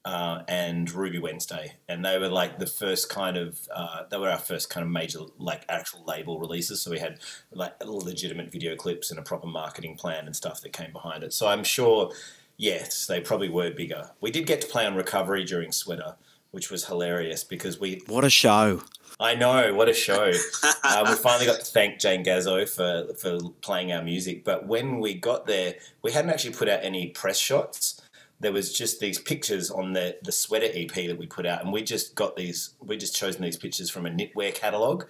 uh, 0.04 0.42
and 0.48 0.90
"Ruby 0.90 1.18
Wednesday," 1.18 1.76
and 1.88 2.04
they 2.04 2.18
were 2.18 2.28
like 2.28 2.58
the 2.58 2.66
first 2.66 3.08
kind 3.08 3.36
of 3.36 3.68
uh, 3.74 4.04
they 4.10 4.18
were 4.18 4.30
our 4.30 4.38
first 4.38 4.70
kind 4.70 4.84
of 4.84 4.90
major 4.90 5.20
like 5.38 5.64
actual 5.68 6.04
label 6.06 6.38
releases. 6.38 6.82
So 6.82 6.90
we 6.90 6.98
had 6.98 7.18
like 7.52 7.74
legitimate 7.84 8.50
video 8.50 8.76
clips 8.76 9.10
and 9.10 9.18
a 9.18 9.22
proper 9.22 9.46
marketing 9.46 9.96
plan 9.96 10.26
and 10.26 10.36
stuff 10.36 10.60
that 10.62 10.72
came 10.72 10.92
behind 10.92 11.24
it. 11.24 11.32
So 11.32 11.48
I'm 11.48 11.64
sure, 11.64 12.12
yes, 12.56 13.06
they 13.06 13.20
probably 13.20 13.48
were 13.48 13.70
bigger. 13.70 14.10
We 14.20 14.30
did 14.30 14.46
get 14.46 14.60
to 14.62 14.66
play 14.66 14.86
on 14.86 14.94
Recovery 14.94 15.44
during 15.44 15.72
Sweater. 15.72 16.16
Which 16.52 16.68
was 16.68 16.86
hilarious 16.86 17.44
because 17.44 17.78
we 17.78 18.02
What 18.08 18.24
a 18.24 18.28
show. 18.28 18.82
I 19.20 19.34
know, 19.34 19.74
what 19.74 19.90
a 19.90 19.92
show. 19.92 20.32
uh, 20.82 21.04
we 21.06 21.14
finally 21.14 21.44
got 21.44 21.60
to 21.60 21.66
thank 21.66 22.00
Jane 22.00 22.24
Gazzo 22.24 22.66
for, 22.66 23.12
for 23.14 23.38
playing 23.60 23.92
our 23.92 24.02
music. 24.02 24.44
But 24.44 24.66
when 24.66 24.98
we 24.98 25.12
got 25.12 25.46
there, 25.46 25.74
we 26.02 26.12
hadn't 26.12 26.30
actually 26.30 26.54
put 26.54 26.70
out 26.70 26.80
any 26.82 27.08
press 27.08 27.38
shots. 27.38 28.00
There 28.40 28.52
was 28.52 28.72
just 28.72 28.98
these 28.98 29.18
pictures 29.18 29.70
on 29.70 29.92
the, 29.92 30.16
the 30.22 30.32
sweater 30.32 30.68
EP 30.74 30.94
that 30.94 31.18
we 31.18 31.26
put 31.26 31.44
out. 31.44 31.62
And 31.62 31.70
we 31.70 31.82
just 31.82 32.14
got 32.14 32.34
these, 32.34 32.70
we 32.80 32.96
just 32.96 33.14
chosen 33.14 33.42
these 33.42 33.58
pictures 33.58 33.90
from 33.90 34.06
a 34.06 34.10
knitwear 34.10 34.54
catalogue. 34.54 35.06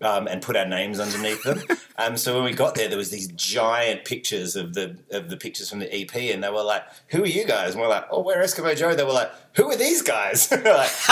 Um, 0.00 0.26
and 0.26 0.42
put 0.42 0.56
our 0.56 0.66
names 0.66 0.98
underneath 1.00 1.42
them. 1.44 1.62
Um, 1.96 2.16
so 2.16 2.34
when 2.34 2.42
we 2.42 2.52
got 2.52 2.74
there, 2.74 2.88
there 2.88 2.98
was 2.98 3.12
these 3.12 3.28
giant 3.28 4.04
pictures 4.04 4.56
of 4.56 4.74
the 4.74 4.98
of 5.12 5.30
the 5.30 5.36
pictures 5.36 5.70
from 5.70 5.78
the 5.78 5.94
EP, 5.94 6.12
and 6.16 6.42
they 6.42 6.50
were 6.50 6.64
like, 6.64 6.82
"Who 7.10 7.22
are 7.22 7.26
you 7.26 7.44
guys?" 7.46 7.70
And 7.74 7.80
we're 7.80 7.88
like, 7.88 8.06
"Oh, 8.10 8.20
we're 8.20 8.42
Eskimo 8.42 8.76
Joe." 8.76 8.96
They 8.96 9.04
were 9.04 9.12
like, 9.12 9.30
"Who 9.54 9.70
are 9.70 9.76
these 9.76 10.02
guys?" 10.02 10.50
like, 10.50 10.62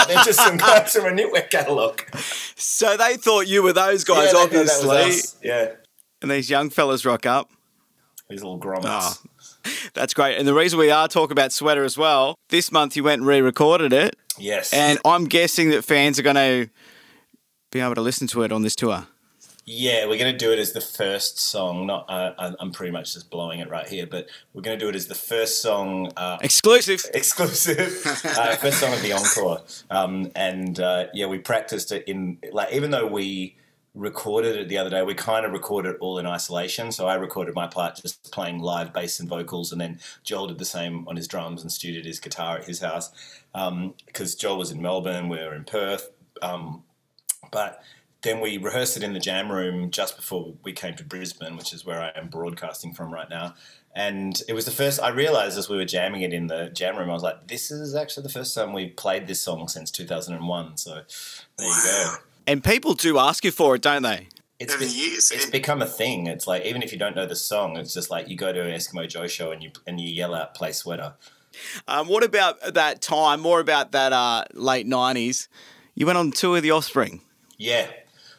they're 0.07 0.23
just 0.25 0.39
some 0.39 0.57
guys 0.57 0.91
from 0.93 1.05
a 1.05 1.11
knitwear 1.11 1.49
catalogue. 1.49 2.01
So 2.57 2.97
they 2.97 3.15
thought 3.15 3.47
you 3.47 3.63
were 3.63 3.71
those 3.71 4.03
guys, 4.03 4.17
Yeah, 4.17 4.23
they 4.25 4.31
thought 4.33 4.49
that 4.51 4.59
was 4.59 4.85
obviously. 4.85 5.47
Yeah, 5.47 5.71
And 6.21 6.29
these 6.29 6.49
young 6.49 6.69
fellas 6.69 7.05
rock 7.05 7.25
up. 7.25 7.49
these 8.29 8.43
little 8.43 8.59
grommets. 8.59 8.83
Oh. 8.85 9.13
That's 9.93 10.13
great. 10.13 10.37
And 10.37 10.45
the 10.45 10.53
reason 10.53 10.77
we 10.77 10.91
are 10.91 11.07
talking 11.07 11.31
about 11.31 11.53
Sweater 11.53 11.85
as 11.85 11.97
well, 11.97 12.35
this 12.49 12.73
month 12.73 12.97
you 12.97 13.05
went 13.05 13.21
and 13.21 13.27
re 13.27 13.39
recorded 13.39 13.93
it. 13.93 14.17
Yes, 14.37 14.73
And 14.73 14.99
I'm 15.05 15.23
guessing 15.25 15.69
that 15.69 15.85
fans 15.85 16.19
are 16.19 16.23
going 16.23 16.35
to 16.35 16.69
be 17.73 17.81
able 17.81 17.95
to 17.95 18.01
listen 18.01 18.27
to 18.27 18.43
it 18.43 18.51
on 18.51 18.61
this 18.61 18.75
tour. 18.75 19.07
yeah, 19.65 20.05
we're 20.05 20.17
going 20.19 20.31
to 20.31 20.37
do 20.37 20.51
it 20.51 20.59
as 20.59 20.73
the 20.73 20.81
first 20.81 21.39
song. 21.39 21.87
Not, 21.87 22.05
uh, 22.09 22.33
I- 22.37 22.53
I'm 22.59 22.71
pretty 22.71 22.91
much 22.91 23.13
just 23.13 23.29
blowing 23.31 23.59
it 23.61 23.69
right 23.69 23.87
here, 23.87 24.05
but 24.05 24.27
we're 24.53 24.61
going 24.61 24.77
to 24.77 24.85
do 24.85 24.89
it 24.89 24.95
as 24.95 25.07
the 25.07 25.15
first 25.15 25.61
song 25.61 26.11
uh, 26.17 26.37
Exclusive. 26.41 27.01
exclusive 27.13 28.01
uh, 28.37 28.55
first 28.57 28.79
song 28.79 28.93
of 28.93 29.01
the 29.01 29.13
encore 29.13 29.61
um, 29.89 30.31
and 30.35 30.79
uh, 30.79 31.07
yeah 31.13 31.25
we 31.25 31.39
practiced 31.39 31.91
it 31.91 32.03
in 32.07 32.37
like 32.51 32.71
even 32.73 32.91
though 32.91 33.07
we 33.07 33.55
recorded 33.95 34.55
it 34.57 34.67
the 34.69 34.77
other 34.77 34.89
day 34.89 35.01
we 35.03 35.13
kind 35.13 35.45
of 35.45 35.51
recorded 35.51 35.91
it 35.91 35.97
all 36.01 36.17
in 36.17 36.25
isolation 36.25 36.91
so 36.91 37.05
i 37.07 37.13
recorded 37.13 37.53
my 37.53 37.67
part 37.67 37.95
just 37.95 38.31
playing 38.31 38.57
live 38.59 38.91
bass 38.91 39.19
and 39.19 39.29
vocals 39.29 39.71
and 39.71 39.79
then 39.79 39.99
joel 40.23 40.47
did 40.47 40.57
the 40.57 40.65
same 40.65 41.07
on 41.07 41.15
his 41.15 41.27
drums 41.27 41.61
and 41.61 41.69
studioed 41.69 42.03
his 42.03 42.19
guitar 42.19 42.57
at 42.57 42.65
his 42.65 42.79
house 42.79 43.11
because 44.07 44.33
joel 44.33 44.57
was 44.57 44.71
in 44.71 44.81
melbourne 44.81 45.29
we 45.29 45.37
were 45.37 45.53
in 45.53 45.63
perth 45.63 46.09
um, 46.41 46.81
but 47.53 47.81
then 48.23 48.39
we 48.39 48.57
rehearsed 48.57 48.97
it 48.97 49.03
in 49.03 49.13
the 49.13 49.19
jam 49.19 49.51
room 49.51 49.91
just 49.91 50.15
before 50.15 50.53
we 50.63 50.73
came 50.73 50.95
to 50.95 51.03
Brisbane, 51.03 51.55
which 51.55 51.73
is 51.73 51.85
where 51.85 52.01
I 52.01 52.11
am 52.15 52.29
broadcasting 52.29 52.93
from 52.93 53.13
right 53.13 53.29
now. 53.29 53.53
And 53.95 54.41
it 54.47 54.53
was 54.53 54.65
the 54.65 54.71
first 54.71 55.01
I 55.01 55.09
realized 55.09 55.57
as 55.57 55.69
we 55.69 55.77
were 55.77 55.85
jamming 55.85 56.21
it 56.21 56.33
in 56.33 56.47
the 56.47 56.69
jam 56.69 56.97
room, 56.97 57.09
I 57.09 57.13
was 57.13 57.21
like, 57.21 57.47
this 57.47 57.69
is 57.69 57.93
actually 57.93 58.23
the 58.23 58.29
first 58.29 58.55
time 58.55 58.73
we've 58.73 58.95
played 58.95 59.27
this 59.27 59.41
song 59.41 59.67
since 59.67 59.91
2001. 59.91 60.77
So 60.77 61.01
there 61.57 61.67
you 61.67 61.75
go. 61.83 62.15
And 62.47 62.63
people 62.63 62.93
do 62.93 63.19
ask 63.19 63.45
you 63.45 63.51
for 63.51 63.75
it, 63.75 63.81
don't 63.81 64.01
they? 64.01 64.29
It's, 64.59 64.73
Seven 64.73 64.87
be- 64.87 64.93
years, 64.93 65.31
it's 65.31 65.45
become 65.45 65.81
a 65.81 65.87
thing. 65.87 66.27
It's 66.27 66.47
like 66.47 66.65
even 66.65 66.81
if 66.81 66.91
you 66.93 66.97
don't 66.97 67.15
know 67.15 67.25
the 67.25 67.35
song, 67.35 67.75
it's 67.75 67.93
just 67.93 68.09
like 68.09 68.29
you 68.29 68.37
go 68.37 68.53
to 68.53 68.61
an 68.61 68.69
Eskimo 68.69 69.07
Joe 69.07 69.27
show 69.27 69.51
and 69.51 69.61
you 69.61 69.71
and 69.85 69.99
you 69.99 70.07
yell 70.07 70.33
out 70.33 70.55
"Play 70.55 70.71
Sweater." 70.71 71.15
Um, 71.87 72.07
what 72.07 72.23
about 72.23 72.73
that 72.73 73.01
time? 73.01 73.41
More 73.41 73.59
about 73.59 73.91
that 73.91 74.13
uh, 74.13 74.45
late 74.53 74.87
90s. 74.87 75.47
You 75.95 76.05
went 76.05 76.17
on 76.17 76.31
tour 76.31 76.53
with 76.53 76.63
The 76.63 76.71
Offspring. 76.71 77.21
Yeah. 77.57 77.91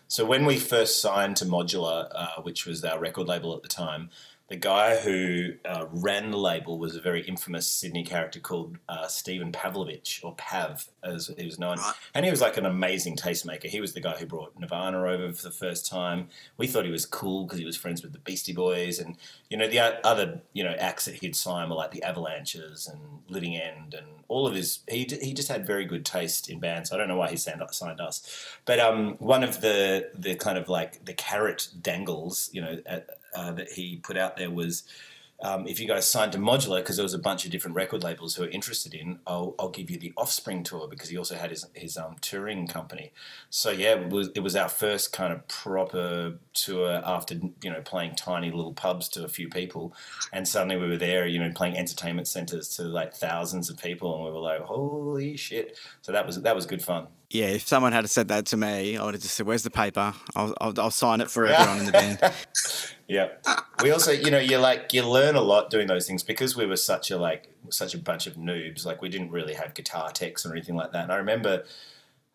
So 0.07 0.25
when 0.25 0.45
we 0.45 0.59
first 0.59 1.01
signed 1.01 1.37
to 1.39 1.45
Modular, 1.45 2.09
uh, 2.15 2.43
which 2.43 2.67
was 2.67 2.85
our 2.85 2.99
record 2.99 3.27
label 3.27 3.55
at 3.57 3.63
the 3.63 3.69
time, 3.69 4.11
the 4.49 4.57
guy 4.57 4.97
who 4.97 5.55
uh, 5.65 5.87
ran 5.91 6.31
the 6.31 6.37
label 6.37 6.79
was 6.79 6.95
a 6.95 7.01
very 7.01 7.23
infamous 7.23 7.67
Sydney 7.67 8.05
character 8.05 8.41
called 8.41 8.77
uh, 8.91 9.07
Stephen 9.07 9.51
Pavlovic, 9.53 10.23
or 10.23 10.35
Pav, 10.35 10.87
as 11.03 11.31
he 11.39 11.47
was 11.47 11.59
known. 11.59 11.79
And 12.15 12.27
he 12.27 12.31
was 12.31 12.43
like 12.43 12.59
an 12.59 12.67
amazing 12.67 13.17
tastemaker. 13.17 13.65
He 13.65 13.81
was 13.81 13.95
the 13.95 14.03
guy 14.03 14.17
who 14.19 14.27
brought 14.27 14.59
Nirvana 14.59 15.03
over 15.03 15.33
for 15.33 15.43
the 15.43 15.51
first 15.51 15.87
time. 15.87 16.29
We 16.59 16.67
thought 16.67 16.85
he 16.85 16.91
was 16.91 17.07
cool 17.07 17.45
because 17.45 17.59
he 17.59 17.65
was 17.65 17.77
friends 17.77 18.03
with 18.03 18.13
the 18.13 18.19
Beastie 18.19 18.53
Boys, 18.53 18.99
and 18.99 19.17
you 19.49 19.57
know 19.57 19.67
the 19.67 20.07
other 20.07 20.43
you 20.53 20.63
know 20.63 20.75
acts 20.79 21.07
that 21.07 21.15
he'd 21.15 21.35
signed 21.35 21.71
were 21.71 21.77
like 21.77 21.93
the 21.93 22.03
Avalanches 22.03 22.87
and 22.87 23.01
Living 23.31 23.57
End, 23.57 23.95
and 23.95 24.07
all 24.29 24.47
of 24.47 24.55
his. 24.55 24.81
He 24.89 25.07
d- 25.07 25.25
he 25.25 25.33
just 25.33 25.49
had 25.49 25.67
very 25.67 25.87
good 25.87 26.05
taste 26.05 26.51
in 26.51 26.61
bands. 26.61 26.93
I 26.93 26.99
don't 26.99 27.09
know 27.09 27.17
why 27.17 27.31
he 27.31 27.39
signed, 27.39 27.63
signed 27.71 28.01
us, 28.01 28.47
but 28.67 28.79
um, 28.79 29.15
one 29.21 29.43
of 29.43 29.63
the 29.63 30.11
the 30.15 30.35
kind 30.35 30.59
of 30.59 30.69
like 30.69 31.07
the 31.07 31.15
carrot 31.15 31.69
dangles, 31.81 32.51
you 32.53 32.61
know, 32.61 32.79
at, 32.85 33.09
uh, 33.35 33.53
that 33.53 33.73
he 33.73 33.97
put 33.97 34.17
out 34.17 34.37
there 34.37 34.51
was. 34.51 34.85
Um, 35.43 35.67
if 35.67 35.81
you 35.81 35.89
guys 35.89 36.07
signed 36.07 36.31
to 36.33 36.39
Modular, 36.39 36.79
because 36.79 36.97
there 36.97 37.03
was 37.03 37.13
a 37.13 37.19
bunch 37.19 37.45
of 37.45 37.51
different 37.51 37.77
record 37.77 38.05
labels 38.05 38.37
who 38.37 38.45
were 38.45 38.49
interested 38.49 38.95
in, 38.95 39.19
I'll, 39.27 39.57
I'll 39.59 39.69
give 39.69 39.91
you 39.91 39.99
the 39.99 40.13
Offspring 40.17 40.63
tour 40.63 40.87
because 40.87 41.09
he 41.09 41.19
also 41.19 41.35
had 41.35 41.51
his 41.51 41.67
his 41.75 41.97
um, 41.97 42.17
touring 42.21 42.69
company. 42.69 43.13
So 43.51 43.73
yeah, 43.73 43.95
it 43.95 44.11
was 44.11 44.31
it 44.37 44.41
was 44.41 44.55
our 44.55 44.69
first 44.69 45.13
kind 45.13 45.33
of 45.33 45.47
proper 45.49 46.39
tour 46.55 47.03
after 47.05 47.35
you 47.35 47.71
know 47.71 47.83
playing 47.85 48.15
tiny 48.15 48.53
little 48.53 48.73
pubs 48.73 49.09
to 49.11 49.25
a 49.25 49.29
few 49.29 49.49
people, 49.49 49.93
and 50.33 50.47
suddenly 50.47 50.77
we 50.77 50.89
were 50.89 50.97
there, 50.97 51.27
you 51.27 51.41
know, 51.41 51.51
playing 51.53 51.77
entertainment 51.77 52.29
centers 52.29 52.69
to 52.77 52.85
like 52.85 53.13
thousands 53.13 53.69
of 53.69 53.77
people, 53.77 54.15
and 54.15 54.25
we 54.25 54.31
were 54.31 54.39
like, 54.39 54.61
holy 54.61 55.37
shit! 55.37 55.77
So 56.03 56.13
that 56.13 56.27
was 56.27 56.41
that 56.41 56.55
was 56.55 56.65
good 56.65 56.83
fun. 56.83 57.09
Yeah, 57.35 57.47
if 57.47 57.67
someone 57.67 57.91
had 57.91 58.09
said 58.09 58.29
that 58.29 58.47
to 58.47 58.57
me, 58.57 58.97
I 58.97 59.05
would 59.05 59.15
have 59.15 59.23
just 59.23 59.35
said, 59.35 59.45
"Where's 59.45 59.65
the 59.65 59.71
paper? 59.71 60.15
I'll, 60.37 60.55
I'll, 60.61 60.73
I'll 60.79 60.91
sign 60.93 61.21
it 61.21 61.29
for 61.31 61.47
everyone 61.47 61.81
in 61.81 61.87
the 61.87 61.93
band." 61.93 62.19
Yeah. 63.07 63.29
We 63.83 63.91
also, 63.91 64.13
you 64.13 64.31
know, 64.31 64.39
you 64.39 64.59
like 64.59 64.93
you 64.93 65.07
learn 65.07 65.35
a 65.37 65.41
lot 65.41 65.71
doing 65.71 65.87
those 65.87 66.07
things 66.07 66.23
because 66.23 66.57
we 66.57 66.67
were 66.67 66.77
such 66.77 67.11
a 67.11 67.19
like 67.19 67.55
such 67.71 67.95
a 67.95 67.99
bunch 67.99 68.27
of 68.27 68.35
noobs. 68.35 68.87
Like 68.87 69.03
we 69.03 69.09
didn't 69.09 69.31
really 69.31 69.55
have 69.55 69.75
guitar 69.75 70.11
techs 70.11 70.47
or 70.47 70.53
anything 70.53 70.77
like 70.77 70.93
that. 70.93 71.05
And 71.05 71.13
I 71.13 71.17
remember, 71.17 71.65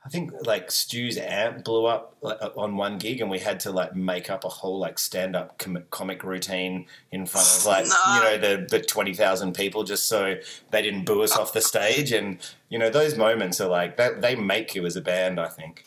I 0.05 0.09
think 0.09 0.31
like 0.45 0.69
Stu's 0.69 1.17
amp 1.17 1.63
blew 1.63 1.85
up 1.85 2.15
like, 2.21 2.37
uh, 2.41 2.51
on 2.55 2.77
one 2.77 2.99
gig, 2.99 3.19
and 3.19 3.29
we 3.29 3.39
had 3.39 3.59
to 3.61 3.71
like 3.71 3.95
make 3.95 4.29
up 4.29 4.43
a 4.43 4.49
whole 4.49 4.79
like 4.79 4.99
stand 4.99 5.35
up 5.35 5.57
com- 5.57 5.83
comic 5.89 6.23
routine 6.23 6.85
in 7.11 7.25
front 7.25 7.47
of 7.47 7.65
like 7.65 7.85
you 8.13 8.21
know 8.21 8.37
the 8.37 8.67
the 8.69 8.79
twenty 8.79 9.13
thousand 9.13 9.55
people 9.55 9.83
just 9.83 10.07
so 10.07 10.35
they 10.71 10.81
didn't 10.81 11.05
boo 11.05 11.23
us 11.23 11.35
off 11.35 11.51
the 11.51 11.61
stage. 11.61 12.11
And 12.11 12.37
you 12.69 12.77
know 12.77 12.89
those 12.89 13.17
moments 13.17 13.59
are 13.59 13.69
like 13.69 13.97
that 13.97 14.21
they 14.21 14.35
make 14.35 14.75
you 14.75 14.85
as 14.85 14.95
a 14.95 15.01
band. 15.01 15.39
I 15.39 15.47
think. 15.47 15.85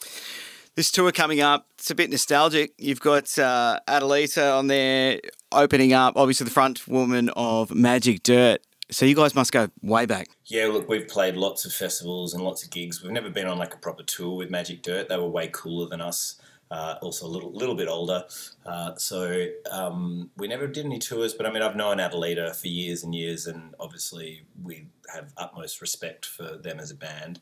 This 0.75 0.91
tour 0.91 1.12
coming 1.12 1.43
up, 1.43 1.67
it's 1.75 1.91
a 1.91 1.95
bit 1.95 2.09
nostalgic. 2.09 2.73
You've 2.79 3.00
got 3.00 3.38
uh, 3.38 3.79
Adalita 3.87 4.57
on 4.59 4.69
there 4.69 5.21
opening 5.52 5.93
up, 5.93 6.14
obviously 6.17 6.45
the 6.45 6.50
front 6.50 6.88
woman 6.88 7.29
of 7.37 7.75
Magic 7.75 8.23
Dirt. 8.23 8.62
So 8.91 9.05
you 9.05 9.14
guys 9.14 9.35
must 9.35 9.52
go 9.52 9.69
way 9.83 10.07
back. 10.07 10.29
Yeah, 10.47 10.69
look, 10.69 10.88
we've 10.88 11.07
played 11.07 11.37
lots 11.37 11.67
of 11.67 11.75
festivals 11.75 12.33
and 12.33 12.43
lots 12.43 12.64
of 12.64 12.71
gigs. 12.71 13.02
We've 13.02 13.12
never 13.12 13.29
been 13.29 13.49
on 13.49 13.59
like 13.59 13.75
a 13.75 13.76
proper 13.76 14.02
tour 14.02 14.35
with 14.35 14.49
Magic 14.49 14.81
Dirt. 14.81 15.11
They 15.11 15.19
were 15.19 15.29
way 15.29 15.50
cooler 15.52 15.91
than 15.91 16.00
us. 16.00 16.41
Uh, 16.71 16.97
also 17.02 17.26
a 17.26 17.29
little 17.29 17.52
little 17.52 17.75
bit 17.75 17.87
older, 17.87 18.25
uh, 18.64 18.95
so 18.97 19.47
um, 19.71 20.31
we 20.38 20.49
never 20.49 20.67
did 20.67 20.87
any 20.87 20.99
tours. 20.99 21.35
But 21.35 21.45
I 21.45 21.52
mean, 21.52 21.62
I've 21.62 21.76
known 21.76 21.99
Adalita 21.99 22.57
for 22.57 22.69
years 22.69 23.05
and 23.05 23.14
years, 23.14 23.47
and 23.47 23.75
obviously 23.79 24.47
we 24.62 24.87
have 25.12 25.35
utmost 25.37 25.83
respect 25.83 26.25
for 26.25 26.57
them 26.57 26.81
as 26.81 26.91
a 26.91 26.95
band. 26.95 27.41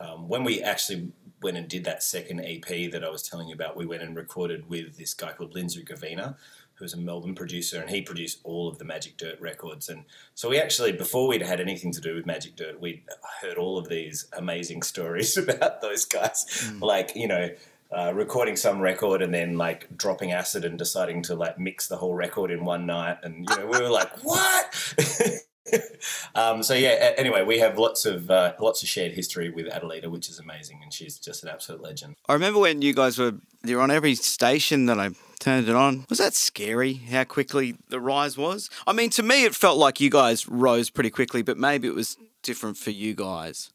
Um, 0.00 0.28
when 0.28 0.44
we 0.44 0.62
actually 0.62 1.12
went 1.42 1.56
and 1.56 1.68
did 1.68 1.84
that 1.84 2.02
second 2.02 2.40
EP 2.40 2.90
that 2.90 3.04
I 3.04 3.10
was 3.10 3.22
telling 3.22 3.48
you 3.48 3.54
about, 3.54 3.76
we 3.76 3.86
went 3.86 4.02
and 4.02 4.16
recorded 4.16 4.68
with 4.68 4.96
this 4.96 5.14
guy 5.14 5.32
called 5.32 5.54
Lindsay 5.54 5.82
Gravina, 5.82 6.36
who's 6.74 6.94
a 6.94 6.96
Melbourne 6.96 7.34
producer, 7.34 7.80
and 7.80 7.90
he 7.90 8.02
produced 8.02 8.40
all 8.44 8.68
of 8.68 8.78
the 8.78 8.84
Magic 8.84 9.16
Dirt 9.16 9.40
records. 9.40 9.88
And 9.88 10.04
so 10.34 10.48
we 10.48 10.58
actually, 10.58 10.92
before 10.92 11.26
we'd 11.26 11.42
had 11.42 11.60
anything 11.60 11.92
to 11.92 12.00
do 12.00 12.14
with 12.14 12.26
Magic 12.26 12.54
Dirt, 12.56 12.80
we'd 12.80 13.02
heard 13.40 13.58
all 13.58 13.78
of 13.78 13.88
these 13.88 14.26
amazing 14.36 14.82
stories 14.82 15.36
about 15.36 15.80
those 15.80 16.04
guys. 16.04 16.72
Like, 16.80 17.16
you 17.16 17.26
know, 17.26 17.50
uh, 17.90 18.12
recording 18.14 18.54
some 18.54 18.80
record 18.80 19.22
and 19.22 19.32
then 19.32 19.56
like 19.56 19.96
dropping 19.96 20.32
acid 20.32 20.64
and 20.64 20.78
deciding 20.78 21.22
to 21.22 21.34
like 21.34 21.58
mix 21.58 21.88
the 21.88 21.96
whole 21.96 22.14
record 22.14 22.50
in 22.50 22.64
one 22.64 22.86
night. 22.86 23.18
And, 23.22 23.48
you 23.48 23.56
know, 23.56 23.66
we 23.66 23.80
were 23.80 23.90
like, 23.90 24.10
what? 24.22 25.44
um, 26.34 26.62
so 26.62 26.74
yeah. 26.74 27.14
Anyway, 27.16 27.44
we 27.44 27.58
have 27.58 27.78
lots 27.78 28.06
of 28.06 28.30
uh, 28.30 28.54
lots 28.60 28.82
of 28.82 28.88
shared 28.88 29.12
history 29.12 29.50
with 29.50 29.66
Adalita, 29.66 30.10
which 30.10 30.28
is 30.28 30.38
amazing, 30.38 30.80
and 30.82 30.92
she's 30.92 31.18
just 31.18 31.42
an 31.42 31.48
absolute 31.48 31.80
legend. 31.80 32.16
I 32.28 32.32
remember 32.34 32.60
when 32.60 32.82
you 32.82 32.94
guys 32.94 33.18
were 33.18 33.34
you 33.64 33.76
were 33.76 33.82
on 33.82 33.90
every 33.90 34.14
station 34.14 34.86
that 34.86 34.98
I 34.98 35.10
turned 35.40 35.68
it 35.68 35.74
on. 35.74 36.06
Was 36.08 36.18
that 36.18 36.34
scary? 36.34 36.94
How 36.94 37.24
quickly 37.24 37.76
the 37.88 38.00
rise 38.00 38.36
was? 38.36 38.70
I 38.86 38.92
mean, 38.92 39.10
to 39.10 39.22
me, 39.22 39.44
it 39.44 39.54
felt 39.54 39.78
like 39.78 40.00
you 40.00 40.10
guys 40.10 40.48
rose 40.48 40.90
pretty 40.90 41.10
quickly, 41.10 41.42
but 41.42 41.56
maybe 41.56 41.88
it 41.88 41.94
was 41.94 42.16
different 42.42 42.76
for 42.76 42.90
you 42.90 43.14
guys. 43.14 43.70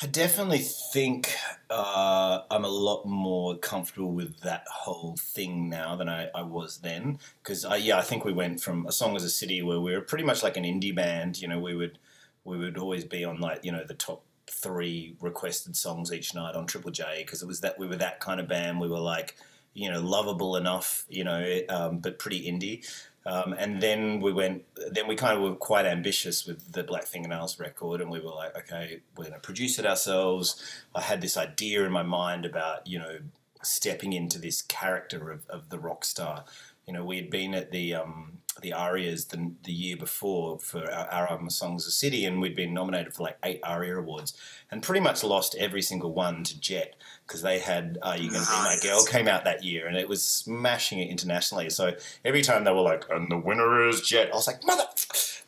I 0.00 0.06
definitely 0.06 0.58
think 0.58 1.34
uh, 1.70 2.42
I'm 2.50 2.64
a 2.64 2.68
lot 2.68 3.04
more 3.04 3.56
comfortable 3.58 4.12
with 4.12 4.40
that 4.40 4.64
whole 4.72 5.16
thing 5.18 5.68
now 5.68 5.96
than 5.96 6.08
I, 6.08 6.28
I 6.32 6.42
was 6.42 6.78
then. 6.78 7.18
Because 7.42 7.64
I, 7.64 7.76
yeah, 7.76 7.98
I 7.98 8.02
think 8.02 8.24
we 8.24 8.32
went 8.32 8.60
from 8.60 8.86
a 8.86 8.92
Song 8.92 9.16
Is 9.16 9.24
a 9.24 9.30
City 9.30 9.60
where 9.60 9.80
we 9.80 9.92
were 9.92 10.00
pretty 10.00 10.22
much 10.22 10.44
like 10.44 10.56
an 10.56 10.62
indie 10.62 10.94
band. 10.94 11.42
You 11.42 11.48
know, 11.48 11.58
we 11.58 11.74
would 11.74 11.98
we 12.44 12.56
would 12.58 12.78
always 12.78 13.04
be 13.04 13.24
on 13.24 13.40
like 13.40 13.64
you 13.64 13.72
know 13.72 13.82
the 13.84 13.94
top 13.94 14.22
three 14.46 15.16
requested 15.20 15.76
songs 15.76 16.12
each 16.12 16.32
night 16.32 16.54
on 16.54 16.66
Triple 16.66 16.92
J 16.92 17.24
because 17.24 17.42
it 17.42 17.48
was 17.48 17.60
that 17.60 17.76
we 17.78 17.88
were 17.88 17.96
that 17.96 18.20
kind 18.20 18.38
of 18.38 18.46
band. 18.46 18.80
We 18.80 18.88
were 18.88 19.00
like 19.00 19.34
you 19.74 19.90
know 19.90 20.00
lovable 20.00 20.54
enough, 20.56 21.06
you 21.08 21.24
know, 21.24 21.60
um, 21.68 21.98
but 21.98 22.20
pretty 22.20 22.46
indie. 22.50 22.86
Um, 23.26 23.52
and 23.52 23.80
then 23.80 24.20
we 24.20 24.32
went. 24.32 24.64
Then 24.90 25.06
we 25.06 25.14
kind 25.14 25.36
of 25.36 25.42
were 25.42 25.54
quite 25.54 25.84
ambitious 25.86 26.46
with 26.46 26.72
the 26.72 26.82
Black 26.82 27.04
Fingernails 27.04 27.58
record, 27.58 28.00
and 28.00 28.10
we 28.10 28.20
were 28.20 28.30
like, 28.30 28.56
okay, 28.56 29.00
we're 29.16 29.24
going 29.24 29.34
to 29.34 29.40
produce 29.40 29.78
it 29.78 29.84
ourselves. 29.84 30.62
I 30.94 31.02
had 31.02 31.20
this 31.20 31.36
idea 31.36 31.84
in 31.84 31.92
my 31.92 32.02
mind 32.02 32.46
about 32.46 32.86
you 32.86 32.98
know 32.98 33.18
stepping 33.62 34.12
into 34.12 34.38
this 34.38 34.62
character 34.62 35.30
of, 35.30 35.48
of 35.50 35.68
the 35.68 35.78
rock 35.78 36.04
star. 36.04 36.44
You 36.86 36.94
know, 36.94 37.04
we 37.04 37.16
had 37.16 37.28
been 37.28 37.54
at 37.54 37.70
the 37.70 37.94
um, 37.94 38.38
the 38.60 38.72
Arias 38.72 39.26
the, 39.26 39.52
the 39.64 39.72
year 39.72 39.96
before 39.96 40.58
for 40.58 40.90
our, 40.90 41.06
our 41.08 41.30
album 41.30 41.50
Songs 41.50 41.84
of 41.84 41.88
the 41.88 41.92
City, 41.92 42.24
and 42.24 42.40
we'd 42.40 42.56
been 42.56 42.74
nominated 42.74 43.14
for 43.14 43.22
like 43.22 43.38
eight 43.44 43.60
Aria 43.64 43.98
awards, 43.98 44.36
and 44.70 44.82
pretty 44.82 45.00
much 45.00 45.24
lost 45.24 45.54
every 45.58 45.82
single 45.82 46.12
one 46.12 46.44
to 46.44 46.60
Jet 46.60 46.96
because 47.26 47.42
they 47.42 47.58
had 47.58 47.98
"Are 48.02 48.16
You 48.16 48.30
Gonna 48.30 48.44
Be 48.44 48.52
My 48.52 48.78
Girl" 48.82 49.04
came 49.04 49.28
out 49.28 49.44
that 49.44 49.64
year, 49.64 49.86
and 49.86 49.96
it 49.96 50.08
was 50.08 50.24
smashing 50.24 50.98
it 50.98 51.08
internationally. 51.08 51.70
So 51.70 51.94
every 52.24 52.42
time 52.42 52.64
they 52.64 52.72
were 52.72 52.80
like, 52.80 53.04
"And 53.10 53.30
the 53.30 53.38
winner 53.38 53.88
is 53.88 54.00
Jet," 54.00 54.30
I 54.32 54.36
was 54.36 54.46
like, 54.46 54.64
"Mother!" 54.64 54.84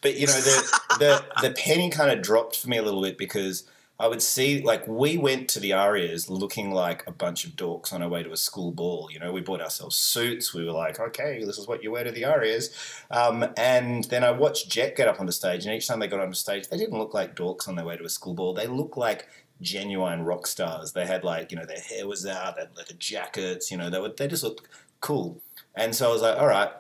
But 0.01 0.17
you 0.17 0.27
know, 0.27 0.41
the 0.41 0.81
the 0.99 1.25
the 1.49 1.55
penny 1.55 1.91
kind 1.91 2.11
of 2.11 2.23
dropped 2.23 2.57
for 2.57 2.69
me 2.69 2.79
a 2.79 2.83
little 2.83 3.03
bit 3.03 3.19
because 3.19 3.65
I 4.01 4.09
would 4.09 4.23
see 4.23 4.63
like 4.63 4.89
we 4.89 5.19
went 5.19 5.51
to 5.51 5.61
the 5.61 5.75
Arias 5.75 6.31
looking 6.31 6.73
like 6.73 7.07
a 7.07 7.13
bunch 7.13 7.45
of 7.45 7.51
dorks 7.51 7.93
on 7.93 8.03
our 8.03 8.09
way 8.09 8.23
to 8.23 8.33
a 8.33 8.37
school 8.37 8.73
ball. 8.73 9.11
You 9.13 9.21
know, 9.21 9.31
we 9.31 9.43
bought 9.43 9.61
ourselves 9.61 9.97
suits. 9.97 10.55
We 10.55 10.65
were 10.65 10.73
like, 10.73 10.99
okay, 10.99 11.45
this 11.45 11.59
is 11.59 11.69
what 11.69 11.83
you 11.83 11.91
wear 11.91 12.05
to 12.05 12.11
the 12.11 12.25
Arias. 12.25 12.71
Um, 13.11 13.45
and 13.59 14.05
then 14.05 14.25
I 14.25 14.31
watched 14.31 14.71
Jet 14.71 14.97
get 14.97 15.07
up 15.07 15.21
on 15.21 15.27
the 15.27 15.33
stage, 15.33 15.67
and 15.67 15.75
each 15.75 15.87
time 15.87 16.01
they 16.01 16.09
got 16.09 16.21
on 16.21 16.31
the 16.31 16.37
stage, 16.37 16.69
they 16.69 16.79
didn't 16.79 16.99
look 16.99 17.13
like 17.13 17.37
dorks 17.37 17.69
on 17.69 17.77
their 17.77 17.85
way 17.85 17.99
to 17.99 18.05
a 18.05 18.09
school 18.09 18.33
ball. 18.33 18.55
They 18.55 18.67
looked 18.67 18.97
like 18.97 19.29
genuine 19.61 20.23
rock 20.23 20.47
stars. 20.47 20.93
They 20.93 21.05
had 21.05 21.23
like 21.23 21.51
you 21.53 21.59
know 21.59 21.67
their 21.67 21.81
hair 21.81 22.09
was 22.09 22.25
out, 22.25 22.57
they 22.57 22.63
had 22.63 22.77
leather 22.77 22.95
jackets. 22.99 23.71
You 23.71 23.77
know, 23.77 23.91
they 23.91 24.01
were 24.01 24.09
they 24.17 24.29
just 24.29 24.43
looked 24.43 24.67
cool. 25.01 25.43
And 25.75 25.95
so 25.95 26.09
I 26.09 26.13
was 26.13 26.23
like, 26.23 26.39
all 26.39 26.49
right, 26.49 26.71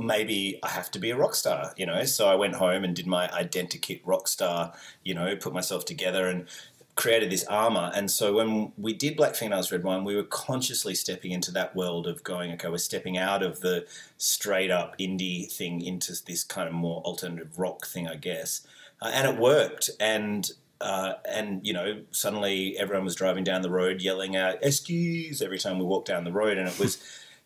maybe 0.00 0.58
I 0.62 0.68
have 0.68 0.90
to 0.92 0.98
be 0.98 1.10
a 1.10 1.16
rock 1.16 1.34
star, 1.34 1.72
you 1.76 1.86
know. 1.86 2.04
So 2.04 2.28
I 2.28 2.34
went 2.34 2.54
home 2.54 2.84
and 2.84 2.94
did 2.94 3.06
my 3.06 3.28
identikit 3.28 4.00
rock 4.04 4.28
star, 4.28 4.72
you 5.02 5.14
know, 5.14 5.34
put 5.36 5.52
myself 5.52 5.84
together 5.84 6.28
and 6.28 6.46
created 6.94 7.30
this 7.30 7.44
armor. 7.44 7.90
And 7.94 8.10
so 8.10 8.34
when 8.34 8.72
we 8.76 8.92
did 8.92 9.16
Black 9.16 9.34
Fingernails 9.34 9.72
Red 9.72 9.82
Wine, 9.82 10.04
we 10.04 10.14
were 10.14 10.24
consciously 10.24 10.94
stepping 10.94 11.32
into 11.32 11.50
that 11.52 11.74
world 11.74 12.06
of 12.06 12.22
going, 12.22 12.52
okay, 12.52 12.68
we're 12.68 12.78
stepping 12.78 13.16
out 13.16 13.42
of 13.42 13.60
the 13.60 13.86
straight 14.18 14.70
up 14.70 14.98
indie 14.98 15.50
thing 15.50 15.80
into 15.80 16.12
this 16.26 16.44
kind 16.44 16.68
of 16.68 16.74
more 16.74 17.00
alternative 17.02 17.58
rock 17.58 17.86
thing, 17.86 18.06
I 18.06 18.16
guess. 18.16 18.66
Uh, 19.00 19.10
and 19.14 19.26
it 19.26 19.40
worked. 19.40 19.90
And 19.98 20.50
uh, 20.82 21.14
and 21.24 21.64
you 21.64 21.72
know, 21.72 22.02
suddenly 22.10 22.76
everyone 22.76 23.04
was 23.04 23.14
driving 23.14 23.44
down 23.44 23.62
the 23.62 23.70
road 23.70 24.02
yelling 24.02 24.34
out 24.34 24.58
"Excuse" 24.62 25.40
every 25.40 25.58
time 25.58 25.78
we 25.78 25.84
walked 25.84 26.08
down 26.08 26.24
the 26.24 26.32
road, 26.32 26.58
and 26.58 26.68
it 26.68 26.76
was, 26.76 26.98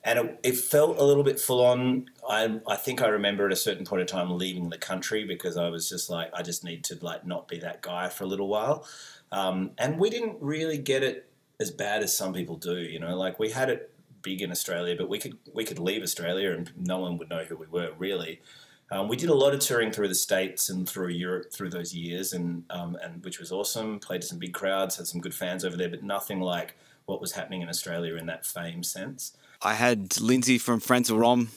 and 0.06 0.20
it, 0.20 0.40
it 0.44 0.56
felt 0.56 0.98
a 0.98 1.04
little 1.04 1.24
bit 1.24 1.38
full 1.38 1.62
on. 1.62 2.06
I 2.26 2.60
I 2.66 2.76
think 2.76 3.02
I 3.02 3.08
remember 3.08 3.44
at 3.44 3.52
a 3.52 3.56
certain 3.56 3.84
point 3.84 4.00
in 4.00 4.06
time 4.06 4.30
leaving 4.38 4.70
the 4.70 4.78
country 4.78 5.24
because 5.24 5.56
I 5.56 5.68
was 5.68 5.88
just 5.88 6.08
like, 6.08 6.30
I 6.32 6.42
just 6.42 6.64
need 6.64 6.84
to 6.84 6.98
like 7.02 7.26
not 7.26 7.48
be 7.48 7.58
that 7.58 7.82
guy 7.82 8.08
for 8.08 8.24
a 8.24 8.26
little 8.26 8.48
while, 8.48 8.86
um, 9.32 9.72
and 9.76 9.98
we 9.98 10.08
didn't 10.08 10.36
really 10.40 10.78
get 10.78 11.02
it 11.02 11.28
as 11.58 11.70
bad 11.70 12.02
as 12.02 12.16
some 12.16 12.32
people 12.32 12.56
do. 12.56 12.76
You 12.76 13.00
know, 13.00 13.16
like 13.16 13.38
we 13.38 13.50
had 13.50 13.68
it 13.68 13.92
big 14.22 14.42
in 14.42 14.50
Australia, 14.52 14.94
but 14.96 15.08
we 15.08 15.18
could 15.18 15.36
we 15.52 15.64
could 15.64 15.80
leave 15.80 16.02
Australia 16.02 16.52
and 16.52 16.72
no 16.76 16.98
one 16.98 17.18
would 17.18 17.28
know 17.28 17.44
who 17.44 17.56
we 17.56 17.66
were 17.66 17.90
really. 17.98 18.40
Um, 18.88 19.08
we 19.08 19.16
did 19.16 19.30
a 19.30 19.34
lot 19.34 19.52
of 19.52 19.58
touring 19.58 19.90
through 19.90 20.06
the 20.06 20.14
states 20.14 20.70
and 20.70 20.88
through 20.88 21.08
Europe 21.08 21.52
through 21.52 21.70
those 21.70 21.92
years, 21.92 22.32
and 22.32 22.62
um, 22.70 22.96
and 23.02 23.24
which 23.24 23.40
was 23.40 23.50
awesome. 23.50 23.98
Played 23.98 24.20
to 24.20 24.28
some 24.28 24.38
big 24.38 24.54
crowds, 24.54 24.96
had 24.96 25.08
some 25.08 25.20
good 25.20 25.34
fans 25.34 25.64
over 25.64 25.76
there, 25.76 25.88
but 25.88 26.04
nothing 26.04 26.40
like 26.40 26.76
what 27.06 27.20
was 27.20 27.32
happening 27.32 27.62
in 27.62 27.68
Australia 27.68 28.14
in 28.14 28.26
that 28.26 28.46
fame 28.46 28.84
sense. 28.84 29.36
I 29.62 29.74
had 29.74 30.20
Lindsay 30.20 30.58
from 30.58 30.80
Frenzal 30.80 31.18
Rhomb 31.18 31.48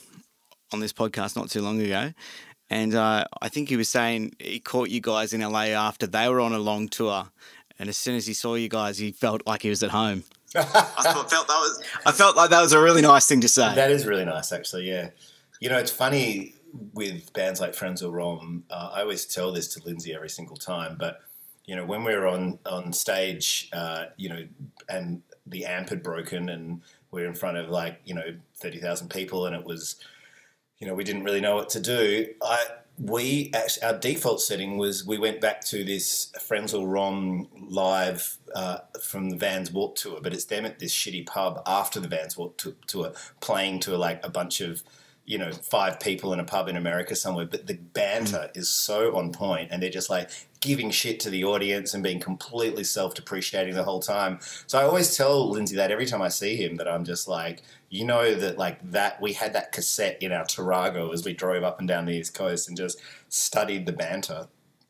on 0.72 0.80
this 0.80 0.92
podcast 0.92 1.36
not 1.36 1.50
too 1.50 1.62
long 1.62 1.80
ago. 1.80 2.12
And 2.68 2.94
uh, 2.94 3.24
I 3.42 3.48
think 3.48 3.68
he 3.68 3.76
was 3.76 3.88
saying 3.88 4.34
he 4.38 4.60
caught 4.60 4.90
you 4.90 5.00
guys 5.00 5.32
in 5.32 5.40
LA 5.40 5.70
after 5.74 6.06
they 6.06 6.28
were 6.28 6.40
on 6.40 6.52
a 6.52 6.58
long 6.58 6.88
tour. 6.88 7.30
And 7.78 7.88
as 7.88 7.96
soon 7.96 8.14
as 8.14 8.26
he 8.26 8.34
saw 8.34 8.54
you 8.54 8.68
guys, 8.68 8.98
he 8.98 9.10
felt 9.10 9.42
like 9.46 9.62
he 9.62 9.70
was 9.70 9.82
at 9.82 9.90
home. 9.90 10.24
I 10.54 10.62
felt 10.62 11.28
that 11.30 11.46
was 11.48 11.82
I 12.04 12.12
felt 12.12 12.36
like 12.36 12.50
that 12.50 12.60
was 12.60 12.72
a 12.72 12.80
really 12.80 13.02
nice 13.02 13.26
thing 13.26 13.40
to 13.40 13.48
say. 13.48 13.74
That 13.74 13.90
is 13.90 14.04
really 14.06 14.24
nice, 14.24 14.52
actually. 14.52 14.88
Yeah, 14.88 15.10
you 15.60 15.68
know, 15.68 15.78
it's 15.78 15.92
funny 15.92 16.54
with 16.92 17.32
bands 17.32 17.60
like 17.60 17.72
Frenzal 17.72 18.12
Rhomb. 18.12 18.64
Uh, 18.68 18.90
I 18.94 19.02
always 19.02 19.26
tell 19.26 19.52
this 19.52 19.68
to 19.74 19.84
Lindsay 19.84 20.12
every 20.12 20.28
single 20.28 20.56
time, 20.56 20.96
but 20.98 21.20
you 21.66 21.76
know, 21.76 21.84
when 21.84 22.02
we 22.02 22.14
were 22.16 22.26
on 22.26 22.58
on 22.66 22.92
stage, 22.92 23.68
uh, 23.72 24.06
you 24.16 24.28
know, 24.28 24.44
and 24.88 25.22
the 25.46 25.66
amp 25.66 25.90
had 25.90 26.02
broken, 26.02 26.48
and 26.48 26.82
we 27.10 27.22
are 27.22 27.26
in 27.26 27.34
front 27.34 27.56
of 27.56 27.68
like 27.68 28.00
you 28.04 28.14
know 28.14 28.36
thirty 28.56 28.78
thousand 28.78 29.10
people, 29.10 29.46
and 29.46 29.54
it 29.54 29.64
was, 29.64 29.96
you 30.78 30.86
know, 30.86 30.94
we 30.94 31.04
didn't 31.04 31.24
really 31.24 31.40
know 31.40 31.54
what 31.54 31.70
to 31.70 31.80
do. 31.80 32.26
I 32.42 32.64
we 33.00 33.50
actually, 33.54 33.82
our 33.84 33.98
default 33.98 34.42
setting 34.42 34.76
was 34.76 35.06
we 35.06 35.16
went 35.16 35.40
back 35.40 35.62
to 35.66 35.84
this 35.84 36.30
Frenzal 36.38 36.86
Rhomb 36.86 37.48
live 37.68 38.36
uh, 38.54 38.78
from 39.02 39.30
the 39.30 39.36
Vans 39.36 39.72
Warp 39.72 39.94
tour, 39.96 40.20
but 40.22 40.34
it's 40.34 40.44
them 40.44 40.66
at 40.66 40.78
this 40.78 40.92
shitty 40.92 41.26
pub 41.26 41.62
after 41.66 41.98
the 41.98 42.08
Vans 42.08 42.36
Warp 42.36 42.60
tour 42.86 43.12
playing 43.40 43.80
to 43.80 43.96
like 43.96 44.24
a 44.24 44.28
bunch 44.28 44.60
of 44.60 44.82
you 45.30 45.38
know 45.38 45.52
five 45.52 46.00
people 46.00 46.32
in 46.32 46.40
a 46.40 46.44
pub 46.44 46.68
in 46.68 46.76
America 46.76 47.14
somewhere, 47.14 47.46
but 47.46 47.68
the 47.68 47.74
banter 47.74 48.50
is 48.56 48.68
so 48.68 49.16
on 49.16 49.30
point, 49.30 49.68
and 49.70 49.80
they're 49.80 49.88
just 49.88 50.10
like 50.10 50.28
giving 50.58 50.90
shit 50.90 51.20
to 51.20 51.30
the 51.30 51.44
audience 51.44 51.94
and 51.94 52.02
being 52.02 52.18
completely 52.18 52.82
self-depreciating 52.82 53.74
the 53.74 53.84
whole 53.84 54.00
time. 54.00 54.40
So 54.66 54.76
I 54.76 54.82
always 54.82 55.16
tell 55.16 55.48
Lindsay 55.48 55.76
that 55.76 55.92
every 55.92 56.04
time 56.04 56.20
I 56.20 56.28
see 56.28 56.56
him 56.56 56.74
that 56.76 56.88
I'm 56.88 57.04
just 57.04 57.28
like, 57.28 57.62
you 57.90 58.04
know, 58.04 58.34
that 58.34 58.58
like 58.58 58.78
that 58.90 59.22
we 59.22 59.32
had 59.32 59.52
that 59.52 59.70
cassette 59.70 60.20
in 60.20 60.32
our 60.32 60.44
Tarago 60.44 61.14
as 61.14 61.24
we 61.24 61.32
drove 61.32 61.62
up 61.62 61.78
and 61.78 61.86
down 61.86 62.06
the 62.06 62.12
East 62.12 62.34
Coast 62.34 62.66
and 62.66 62.76
just 62.76 63.00
studied 63.28 63.86
the 63.86 63.92
banter. 63.92 64.48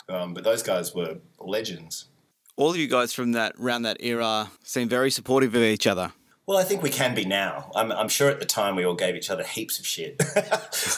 Um, 0.08 0.32
but 0.32 0.42
those 0.42 0.62
guys 0.62 0.94
were 0.94 1.18
legends. 1.38 2.06
All 2.56 2.70
of 2.70 2.78
you 2.78 2.88
guys 2.88 3.12
from 3.12 3.32
that 3.32 3.56
around 3.60 3.82
that 3.82 3.98
era 4.00 4.50
seem 4.64 4.88
very 4.88 5.10
supportive 5.10 5.54
of 5.54 5.62
each 5.62 5.86
other. 5.86 6.12
Well, 6.50 6.58
I 6.58 6.64
think 6.64 6.82
we 6.82 6.90
can 6.90 7.14
be 7.14 7.24
now. 7.24 7.70
I'm, 7.76 7.92
I'm 7.92 8.08
sure 8.08 8.28
at 8.28 8.40
the 8.40 8.44
time 8.44 8.74
we 8.74 8.84
all 8.84 8.96
gave 8.96 9.14
each 9.14 9.30
other 9.30 9.44
heaps 9.44 9.78
of 9.78 9.86
shit. 9.86 10.20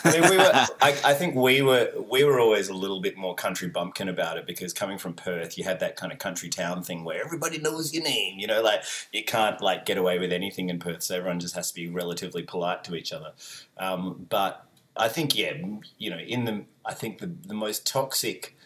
I 0.03 0.11
mean, 0.11 0.31
we 0.31 0.39
were. 0.39 0.51
I, 0.81 0.99
I 1.05 1.13
think 1.13 1.35
we 1.35 1.61
were. 1.61 1.93
We 2.11 2.25
were 2.25 2.41
always 2.41 2.71
a 2.71 2.73
little 2.73 3.03
bit 3.03 3.19
more 3.19 3.35
country 3.35 3.69
bumpkin 3.69 4.09
about 4.09 4.39
it 4.39 4.47
because 4.47 4.73
coming 4.73 4.97
from 4.97 5.13
Perth, 5.13 5.59
you 5.59 5.65
had 5.65 5.79
that 5.81 5.97
kind 5.97 6.11
of 6.11 6.19
country 6.19 6.49
town 6.49 6.83
thing 6.83 7.05
where 7.05 7.23
everybody 7.23 7.59
knows 7.59 7.93
your 7.93 8.03
name. 8.03 8.39
You 8.39 8.47
know, 8.47 8.63
like 8.63 8.83
you 9.13 9.25
can't 9.25 9.61
like 9.61 9.85
get 9.85 9.99
away 9.99 10.19
with 10.19 10.33
anything 10.33 10.71
in 10.71 10.79
Perth, 10.79 11.03
so 11.03 11.19
everyone 11.19 11.39
just 11.39 11.55
has 11.55 11.69
to 11.69 11.75
be 11.75 11.87
relatively 11.87 12.45
polite 12.45 12.83
to 12.85 12.95
each 12.95 13.13
other. 13.13 13.33
Um, 13.77 14.25
but 14.31 14.65
I 14.97 15.09
think, 15.09 15.37
yeah, 15.37 15.53
you 15.99 16.09
know, 16.09 16.17
in 16.19 16.47
the, 16.47 16.65
I 16.83 16.95
think 16.95 17.19
the 17.19 17.27
the 17.27 17.53
most 17.53 17.87
toxic 17.87 18.57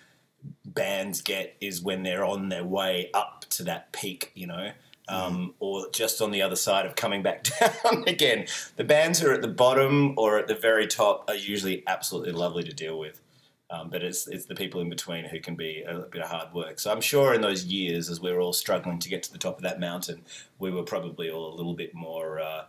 bands 0.65 1.21
get 1.21 1.57
is 1.61 1.83
when 1.83 2.05
they're 2.05 2.25
on 2.25 2.49
their 2.49 2.65
way 2.65 3.11
up 3.13 3.45
to 3.51 3.65
that 3.65 3.91
peak. 3.91 4.31
You 4.37 4.47
know 4.47 4.71
um, 5.09 5.55
or 5.61 5.89
just 5.93 6.21
on 6.21 6.31
the 6.31 6.43
other 6.43 6.57
side 6.57 6.87
of 6.87 6.97
coming 6.97 7.23
back 7.23 7.45
down 7.85 8.05
again. 8.07 8.47
The 8.77 8.85
bands 8.85 9.21
who 9.21 9.29
are 9.29 9.35
at 9.35 9.43
the 9.43 9.49
bottom 9.49 10.15
or 10.17 10.39
at 10.39 10.49
the 10.49 10.55
very 10.55 10.87
top 10.87 11.25
are 11.29 11.37
usually 11.37 11.83
absolutely 11.87 12.33
lovely 12.33 12.65
to 12.65 12.73
deal 12.73 12.99
with. 12.99 13.21
Um, 13.69 13.91
but 13.91 14.05
it's 14.05 14.29
it's 14.29 14.47
the 14.47 14.55
people 14.55 14.81
in 14.81 14.89
between 14.89 15.25
who 15.25 15.41
can 15.41 15.57
be 15.57 15.83
a 15.83 15.99
bit 15.99 16.23
of 16.23 16.31
hard 16.31 16.55
work. 16.55 16.79
So 16.79 16.93
I'm 16.93 17.01
sure 17.01 17.35
in 17.35 17.41
those 17.41 17.65
years, 17.65 18.09
as 18.09 18.21
we 18.21 18.33
were 18.33 18.41
all 18.41 18.53
struggling 18.53 19.01
to 19.01 19.09
get 19.09 19.25
to 19.25 19.33
the 19.33 19.39
top 19.39 19.57
of 19.57 19.63
that 19.65 19.81
mountain, 19.81 20.23
we 20.61 20.71
were 20.71 20.85
probably 20.85 21.31
all 21.31 21.53
a 21.53 21.57
little 21.57 21.75
bit 21.75 21.93
more, 21.93 22.39
uh, 22.39 22.67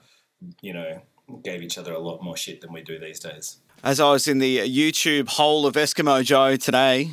you 0.60 0.73
know, 0.73 1.00
gave 1.43 1.62
each 1.62 1.78
other 1.78 1.93
a 1.93 2.00
lot 2.00 2.23
more 2.23 2.36
shit 2.36 2.62
than 2.62 2.73
we 2.73 2.82
do 2.82 2.97
these 2.97 3.19
days. 3.19 3.58
As 3.84 4.00
I 4.00 4.10
was 4.10 4.28
in 4.28 4.39
the 4.39 4.58
YouTube 4.58 5.30
hole 5.30 5.67
of 5.67 5.76
Eskimo 5.76 6.23
Joe 6.23 6.56
today, 6.56 7.12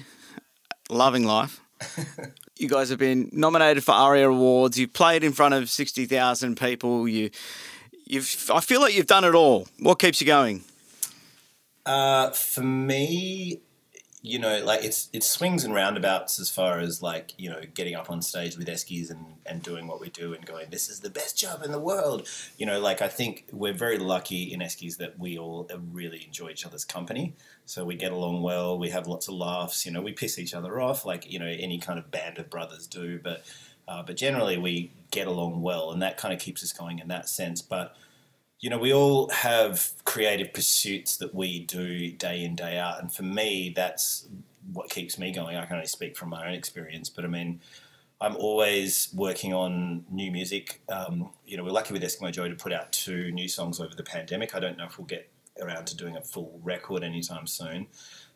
loving 0.88 1.24
life. 1.24 1.60
you 2.64 2.70
guys 2.70 2.88
have 2.88 2.98
been 2.98 3.28
nominated 3.32 3.84
for 3.84 3.92
ARIA 3.92 4.28
Awards. 4.28 4.78
You've 4.78 4.92
played 4.92 5.22
in 5.22 5.32
front 5.32 5.54
of 5.54 5.70
sixty 5.70 6.06
thousand 6.06 6.56
people. 6.56 7.06
You, 7.06 7.30
you've. 8.06 8.50
I 8.52 8.60
feel 8.60 8.80
like 8.80 8.94
you've 8.94 9.06
done 9.06 9.24
it 9.24 9.34
all. 9.34 9.68
What 9.78 9.98
keeps 9.98 10.20
you 10.20 10.26
going? 10.26 10.64
Uh, 11.86 12.30
for 12.30 12.62
me, 12.62 13.60
you 14.26 14.38
know, 14.38 14.64
like 14.64 14.82
it's 14.82 15.10
it 15.12 15.22
swings 15.22 15.64
and 15.64 15.74
roundabouts 15.74 16.40
as 16.40 16.48
far 16.48 16.78
as 16.78 17.02
like 17.02 17.34
you 17.36 17.50
know 17.50 17.60
getting 17.74 17.94
up 17.94 18.10
on 18.10 18.22
stage 18.22 18.56
with 18.56 18.66
Eskies 18.66 19.10
and 19.10 19.34
and 19.44 19.62
doing 19.62 19.86
what 19.86 20.00
we 20.00 20.08
do 20.08 20.32
and 20.32 20.46
going, 20.46 20.70
this 20.70 20.88
is 20.88 21.00
the 21.00 21.10
best 21.10 21.36
job 21.36 21.62
in 21.62 21.72
the 21.72 21.78
world. 21.78 22.26
You 22.56 22.64
know, 22.64 22.80
like 22.80 23.02
I 23.02 23.08
think 23.08 23.44
we're 23.52 23.74
very 23.74 23.98
lucky 23.98 24.50
in 24.50 24.60
Eskies 24.60 24.96
that 24.96 25.18
we 25.18 25.36
all 25.36 25.68
really 25.92 26.24
enjoy 26.24 26.48
each 26.48 26.64
other's 26.64 26.86
company. 26.86 27.34
So 27.66 27.84
we 27.84 27.96
get 27.96 28.12
along 28.12 28.42
well. 28.42 28.78
We 28.78 28.88
have 28.88 29.06
lots 29.06 29.28
of 29.28 29.34
laughs. 29.34 29.84
You 29.84 29.92
know, 29.92 30.00
we 30.00 30.12
piss 30.12 30.38
each 30.38 30.54
other 30.54 30.80
off 30.80 31.04
like 31.04 31.30
you 31.30 31.38
know 31.38 31.44
any 31.46 31.78
kind 31.78 31.98
of 31.98 32.10
band 32.10 32.38
of 32.38 32.48
brothers 32.48 32.86
do, 32.86 33.20
but. 33.22 33.44
Uh, 33.86 34.02
but 34.02 34.16
generally, 34.16 34.56
we 34.56 34.90
get 35.10 35.26
along 35.26 35.60
well, 35.60 35.90
and 35.90 36.00
that 36.00 36.16
kind 36.16 36.32
of 36.32 36.40
keeps 36.40 36.62
us 36.62 36.72
going 36.72 37.00
in 37.00 37.08
that 37.08 37.28
sense. 37.28 37.60
But 37.60 37.94
you 38.64 38.70
know, 38.70 38.78
we 38.78 38.94
all 38.94 39.28
have 39.28 39.90
creative 40.06 40.54
pursuits 40.54 41.18
that 41.18 41.34
we 41.34 41.60
do 41.66 42.10
day 42.12 42.42
in, 42.42 42.56
day 42.56 42.78
out. 42.78 42.98
And 42.98 43.12
for 43.12 43.22
me, 43.22 43.74
that's 43.76 44.26
what 44.72 44.88
keeps 44.88 45.18
me 45.18 45.32
going. 45.32 45.58
I 45.58 45.66
can 45.66 45.76
only 45.76 45.86
speak 45.86 46.16
from 46.16 46.30
my 46.30 46.48
own 46.48 46.54
experience, 46.54 47.10
but 47.10 47.26
I 47.26 47.28
mean, 47.28 47.60
I'm 48.22 48.34
always 48.36 49.10
working 49.14 49.52
on 49.52 50.06
new 50.10 50.30
music. 50.30 50.80
Um, 50.88 51.28
you 51.44 51.58
know, 51.58 51.62
we're 51.62 51.72
lucky 51.72 51.92
with 51.92 52.02
Eskimo 52.02 52.32
Joe 52.32 52.48
to 52.48 52.54
put 52.54 52.72
out 52.72 52.90
two 52.90 53.30
new 53.32 53.48
songs 53.48 53.80
over 53.80 53.94
the 53.94 54.02
pandemic. 54.02 54.54
I 54.54 54.60
don't 54.60 54.78
know 54.78 54.86
if 54.86 54.96
we'll 54.96 55.08
get 55.08 55.28
around 55.60 55.84
to 55.88 55.96
doing 55.96 56.16
a 56.16 56.22
full 56.22 56.58
record 56.62 57.04
anytime 57.04 57.46
soon. 57.46 57.88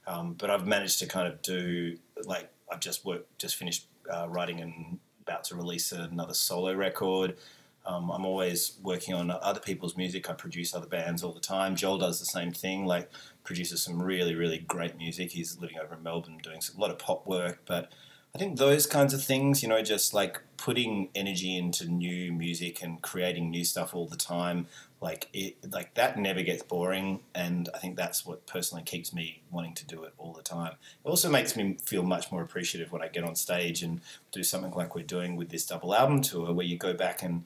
Um, 0.06 0.34
but 0.34 0.50
I've 0.50 0.66
managed 0.66 0.98
to 0.98 1.06
kind 1.06 1.26
of 1.26 1.40
do, 1.40 1.96
like, 2.24 2.50
I've 2.70 2.80
just 2.80 3.02
worked, 3.06 3.38
just 3.38 3.56
finished 3.56 3.86
uh, 4.12 4.28
writing 4.28 4.60
and 4.60 4.98
about 5.22 5.44
to 5.44 5.54
release 5.54 5.90
another 5.90 6.34
solo 6.34 6.74
record. 6.74 7.38
Um, 7.88 8.11
I'm 8.11 8.27
always 8.27 8.79
working 8.83 9.14
on 9.14 9.31
other 9.31 9.61
people's 9.61 9.96
music. 9.96 10.29
I 10.29 10.35
produce 10.35 10.74
other 10.74 10.87
bands 10.87 11.24
all 11.24 11.33
the 11.33 11.40
time. 11.40 11.74
Joel 11.74 11.96
does 11.96 12.20
the 12.20 12.27
same 12.27 12.53
thing, 12.53 12.85
like 12.85 13.11
produces 13.44 13.83
some 13.83 14.01
really, 14.01 14.35
really 14.35 14.59
great 14.59 14.98
music. 14.98 15.31
He's 15.31 15.59
living 15.59 15.79
over 15.83 15.94
in 15.94 16.03
Melbourne 16.03 16.38
doing 16.42 16.61
a 16.61 16.81
lot 16.81 16.90
of 16.90 16.98
pop 16.98 17.27
work. 17.27 17.62
But 17.64 17.90
I 18.35 18.38
think 18.38 18.59
those 18.59 18.87
kinds 18.87 19.14
of 19.14 19.24
things, 19.24 19.62
you 19.62 19.70
know, 19.70 19.83
just 19.83 20.12
like 20.12 20.42
putting 20.59 21.09
energy 21.14 21.57
into 21.57 21.87
new 21.87 22.31
music 22.31 22.83
and 22.83 23.01
creating 23.01 23.51
new 23.51 23.64
stuff 23.64 23.94
all 23.94 24.07
the 24.07 24.18
time, 24.18 24.66
like 25.01 25.29
it, 25.33 25.57
like 25.72 25.94
that 25.94 26.18
never 26.18 26.42
gets 26.42 26.62
boring. 26.62 27.20
And 27.35 27.70
I 27.74 27.79
think 27.79 27.96
that's 27.96 28.27
what 28.27 28.46
personally 28.46 28.85
keeps 28.85 29.14
me 29.14 29.40
wanting 29.51 29.72
to 29.77 29.87
do 29.87 30.05
it 30.05 30.12
all 30.18 30.35
the 30.35 30.42
time. 30.42 30.74
It 31.03 31.09
also 31.09 31.31
makes 31.31 31.57
me 31.57 31.79
feel 31.83 32.03
much 32.03 32.31
more 32.31 32.42
appreciative 32.42 32.92
when 32.92 33.01
I 33.01 33.09
get 33.09 33.24
on 33.24 33.35
stage 33.35 33.83
and 33.83 34.03
do 34.31 34.42
something 34.42 34.72
like 34.72 34.94
we're 34.94 35.05
doing 35.05 35.37
with 35.37 35.48
this 35.48 35.64
double 35.64 35.94
album 35.94 36.20
tour, 36.20 36.53
where 36.53 36.66
you 36.66 36.77
go 36.77 36.92
back 36.92 37.22
and 37.22 37.44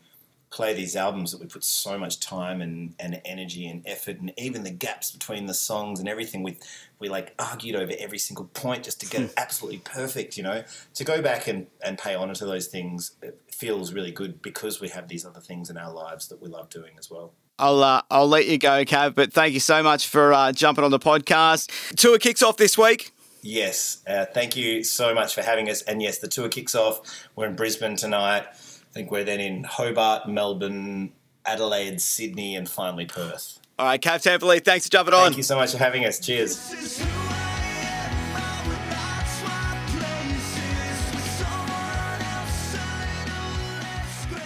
play 0.53 0.75
these 0.75 0.95
albums 0.95 1.33
that 1.33 1.41
we 1.41 1.47
put 1.47 1.65
so 1.65 1.99
much 1.99 2.21
time 2.21 2.61
and, 2.61 2.95
and 3.01 3.21
energy 3.25 3.67
and 3.67 3.83
effort 3.87 4.21
and 4.21 4.33
even 4.37 4.62
the 4.62 4.71
gaps 4.71 5.11
between 5.11 5.47
the 5.47 5.55
songs 5.55 5.99
and 5.99 6.09
everything 6.09 6.43
we 6.43 6.57
we 6.99 7.09
like 7.09 7.35
argued 7.38 7.75
over 7.75 7.93
every 7.99 8.19
single 8.19 8.45
point 8.45 8.85
just 8.85 9.01
to 9.01 9.07
get 9.07 9.23
it 9.23 9.35
absolutely 9.38 9.79
perfect 9.79 10.37
you 10.37 10.43
know 10.43 10.62
to 10.95 11.05
go 11.05 11.23
back 11.23 11.49
and, 11.49 11.67
and 11.85 11.99
pay 11.99 12.15
honor 12.15 12.35
to 12.35 12.45
those 12.45 12.67
things 12.67 13.12
feels 13.49 13.95
really 13.95 14.12
good 14.12 14.43
because 14.43 14.81
we 14.81 14.88
have 14.91 15.09
these 15.09 15.25
other 15.25 15.41
things 15.41 15.71
in 15.71 15.79
our 15.79 15.91
lives 15.91 16.29
that 16.29 16.41
we 16.41 16.49
love 16.49 16.69
doing 16.69 16.93
as 16.99 17.11
well 17.11 17.33
I'll 17.59 17.85
uh, 17.85 18.03
I'll 18.11 18.27
let 18.27 18.49
you 18.49 18.59
go, 18.59 18.83
Kav. 18.85 19.15
But 19.15 19.33
thank 19.33 19.53
you 19.53 19.61
so 19.61 19.83
much 19.83 20.09
for 20.09 20.33
uh, 20.33 20.53
jumping 20.53 20.85
on 20.85 20.91
the 20.91 20.99
podcast. 20.99 21.95
Tour 21.97 22.19
kicks 22.19 22.43
off 22.43 22.57
this 22.57 22.77
week. 22.77 23.12
Yes, 23.43 24.03
uh, 24.07 24.25
thank 24.25 24.57
you 24.57 24.83
so 24.83 25.15
much 25.15 25.35
for 25.35 25.43
having 25.43 25.69
us. 25.69 25.83
And 25.83 26.01
yes, 26.01 26.19
the 26.19 26.29
tour 26.29 26.49
kicks 26.49 26.75
off. 26.75 27.29
We're 27.37 27.47
in 27.47 27.55
Brisbane 27.55 27.95
tonight. 27.95 28.47
I 28.93 28.95
think 28.95 29.11
we're 29.11 29.25
then 29.25 29.41
in 29.41 29.65
Hobart, 29.65 30.29
Melbourne, 30.29 31.13
Adelaide, 31.47 31.99
Sydney, 31.99 32.57
and 32.57 32.69
finally 32.69 33.07
Perth. 33.07 33.59
All 33.79 33.87
right, 33.87 33.99
Kav 33.99 34.23
Temperley, 34.23 34.63
thanks 34.63 34.85
for 34.85 34.91
jumping 34.91 35.15
on. 35.15 35.25
Thank 35.25 35.39
you 35.39 35.43
so 35.43 35.57
much 35.57 35.73
for 35.73 35.79
having 35.79 36.05
us. 36.05 36.19
Cheers. 36.19 37.01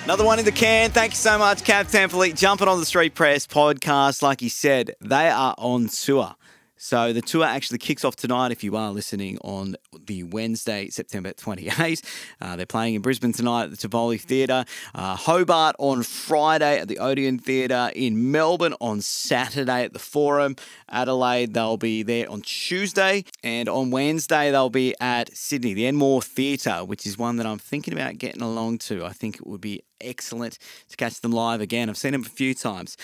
Another 0.05 0.25
one 0.25 0.39
in 0.39 0.45
the 0.45 0.53
can. 0.53 0.93
Thank 0.93 1.11
you 1.11 1.17
so 1.17 1.37
much, 1.37 1.65
Kav 1.65 1.91
Temperley. 1.91 2.33
Jumping 2.33 2.69
on 2.69 2.79
the 2.79 2.87
Street 2.87 3.17
Press 3.17 3.49
podcast. 3.49 4.23
Like 4.23 4.41
he 4.41 4.49
said, 4.49 4.95
they 5.01 5.29
are 5.29 5.57
on 5.59 5.89
tour. 5.89 6.37
So 6.79 7.13
the 7.13 7.23
tour 7.23 7.45
actually 7.45 7.79
kicks 7.79 8.05
off 8.05 8.17
tonight 8.17 8.53
if 8.53 8.63
you 8.63 8.77
are 8.77 8.91
listening 8.91 9.39
on 9.39 9.77
the 10.05 10.25
Wednesday, 10.25 10.89
September 10.91 11.33
28th. 11.33 12.05
Uh, 12.41 12.57
they're 12.57 12.67
playing 12.67 12.95
in 12.95 13.03
Brisbane 13.03 13.33
tonight 13.33 13.65
at 13.65 13.71
the 13.71 13.77
Tivoli 13.77 14.19
Theatre, 14.19 14.65
uh, 14.95 15.17
Hobart 15.17 15.75
on 15.79 16.03
Friday 16.03 16.79
at 16.79 16.89
the 16.89 16.99
Odeon 16.99 17.39
Theatre, 17.39 17.91
in 17.95 18.31
Melbourne 18.31 18.75
on 18.81 19.01
Saturday 19.01 19.85
at 19.85 19.95
the 19.95 19.99
Forum, 19.99 20.55
Adelaide 20.91 21.55
they'll 21.55 21.79
be 21.79 22.03
there 22.03 22.31
on 22.31 22.43
Tuesday, 22.43 23.25
and 23.43 23.69
on 23.69 23.91
Wednesday 23.91 24.51
they'll 24.51 24.69
be 24.69 24.95
at 25.01 25.35
Sydney, 25.35 25.73
the 25.73 25.87
Enmore 25.87 26.21
Theatre, 26.21 26.85
which 26.85 27.07
is 27.07 27.17
one 27.17 27.37
that 27.37 27.47
I'm 27.47 27.59
thinking 27.59 27.95
about 27.95 28.19
getting 28.19 28.43
along 28.43 28.79
to. 28.79 29.05
I 29.05 29.13
think 29.13 29.37
it 29.37 29.47
would 29.47 29.63
be 29.63 29.83
excellent 30.01 30.59
to 30.91 30.97
catch 30.97 31.21
them 31.23 31.33
live 31.33 31.63
again. 31.63 31.89
I've 31.89 31.97
seen 31.97 32.13
them 32.13 32.23
a 32.23 32.29
few 32.29 32.55
times. 32.55 32.99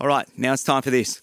All 0.00 0.08
right, 0.08 0.26
now 0.38 0.54
it's 0.54 0.64
time 0.64 0.80
for 0.80 0.90
this. 0.90 1.20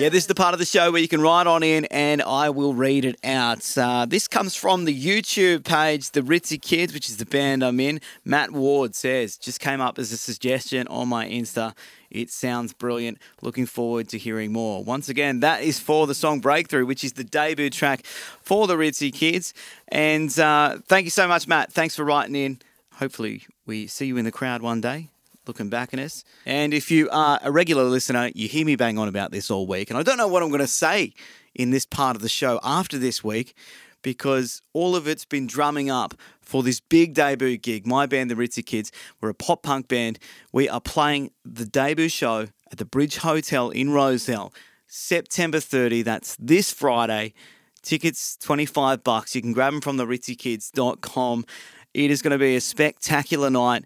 Yeah, 0.00 0.08
this 0.08 0.24
is 0.24 0.28
the 0.28 0.34
part 0.34 0.54
of 0.54 0.58
the 0.58 0.64
show 0.64 0.90
where 0.90 1.02
you 1.02 1.08
can 1.08 1.20
write 1.20 1.46
on 1.46 1.62
in 1.62 1.84
and 1.90 2.22
I 2.22 2.48
will 2.48 2.72
read 2.72 3.04
it 3.04 3.20
out. 3.22 3.76
Uh, 3.76 4.06
this 4.06 4.28
comes 4.28 4.56
from 4.56 4.86
the 4.86 4.98
YouTube 4.98 5.62
page, 5.62 6.12
The 6.12 6.22
Ritzy 6.22 6.58
Kids, 6.58 6.94
which 6.94 7.10
is 7.10 7.18
the 7.18 7.26
band 7.26 7.62
I'm 7.62 7.78
in. 7.80 8.00
Matt 8.24 8.50
Ward 8.50 8.94
says, 8.94 9.36
just 9.36 9.60
came 9.60 9.78
up 9.82 9.98
as 9.98 10.10
a 10.10 10.16
suggestion 10.16 10.88
on 10.88 11.08
my 11.08 11.28
Insta. 11.28 11.76
It 12.10 12.30
sounds 12.30 12.72
brilliant. 12.72 13.18
Looking 13.42 13.66
forward 13.66 14.08
to 14.08 14.16
hearing 14.16 14.54
more. 14.54 14.82
Once 14.82 15.10
again, 15.10 15.40
that 15.40 15.62
is 15.62 15.78
for 15.78 16.06
the 16.06 16.14
song 16.14 16.40
Breakthrough, 16.40 16.86
which 16.86 17.04
is 17.04 17.12
the 17.12 17.22
debut 17.22 17.68
track 17.68 18.06
for 18.06 18.66
the 18.66 18.76
Ritzy 18.76 19.12
Kids. 19.12 19.52
And 19.88 20.30
uh, 20.38 20.78
thank 20.88 21.04
you 21.04 21.10
so 21.10 21.28
much, 21.28 21.46
Matt. 21.46 21.74
Thanks 21.74 21.94
for 21.94 22.06
writing 22.06 22.36
in. 22.36 22.58
Hopefully, 22.94 23.42
we 23.66 23.86
see 23.86 24.06
you 24.06 24.16
in 24.16 24.24
the 24.24 24.32
crowd 24.32 24.62
one 24.62 24.80
day 24.80 25.10
looking 25.46 25.68
back 25.68 25.92
at 25.94 26.00
us. 26.00 26.24
And 26.46 26.72
if 26.74 26.90
you 26.90 27.08
are 27.10 27.38
a 27.42 27.50
regular 27.50 27.84
listener, 27.84 28.30
you 28.34 28.48
hear 28.48 28.64
me 28.64 28.76
bang 28.76 28.98
on 28.98 29.08
about 29.08 29.30
this 29.32 29.50
all 29.50 29.66
week. 29.66 29.90
And 29.90 29.98
I 29.98 30.02
don't 30.02 30.16
know 30.16 30.28
what 30.28 30.42
I'm 30.42 30.50
going 30.50 30.60
to 30.60 30.66
say 30.66 31.12
in 31.54 31.70
this 31.70 31.86
part 31.86 32.16
of 32.16 32.22
the 32.22 32.28
show 32.28 32.60
after 32.62 32.98
this 32.98 33.24
week 33.24 33.54
because 34.02 34.62
all 34.72 34.96
of 34.96 35.06
it's 35.06 35.24
been 35.24 35.46
drumming 35.46 35.90
up 35.90 36.14
for 36.40 36.62
this 36.62 36.80
big 36.80 37.14
debut 37.14 37.56
gig. 37.56 37.86
My 37.86 38.06
band, 38.06 38.30
the 38.30 38.34
Ritzy 38.34 38.64
Kids, 38.64 38.90
we're 39.20 39.30
a 39.30 39.34
pop 39.34 39.62
punk 39.62 39.88
band. 39.88 40.18
We 40.52 40.68
are 40.68 40.80
playing 40.80 41.32
the 41.44 41.66
debut 41.66 42.08
show 42.08 42.48
at 42.70 42.78
the 42.78 42.84
Bridge 42.84 43.18
Hotel 43.18 43.70
in 43.70 43.90
Rozelle 43.90 44.52
September 44.86 45.60
30. 45.60 46.02
That's 46.02 46.36
this 46.38 46.72
Friday. 46.72 47.34
Tickets 47.82 48.36
25 48.38 49.02
bucks. 49.02 49.34
You 49.34 49.42
can 49.42 49.52
grab 49.52 49.72
them 49.72 49.80
from 49.80 49.96
the 49.96 50.06
ritzykids.com. 50.06 51.46
It 51.94 52.10
is 52.10 52.22
going 52.22 52.32
to 52.32 52.38
be 52.38 52.56
a 52.56 52.60
spectacular 52.60 53.50
night. 53.50 53.84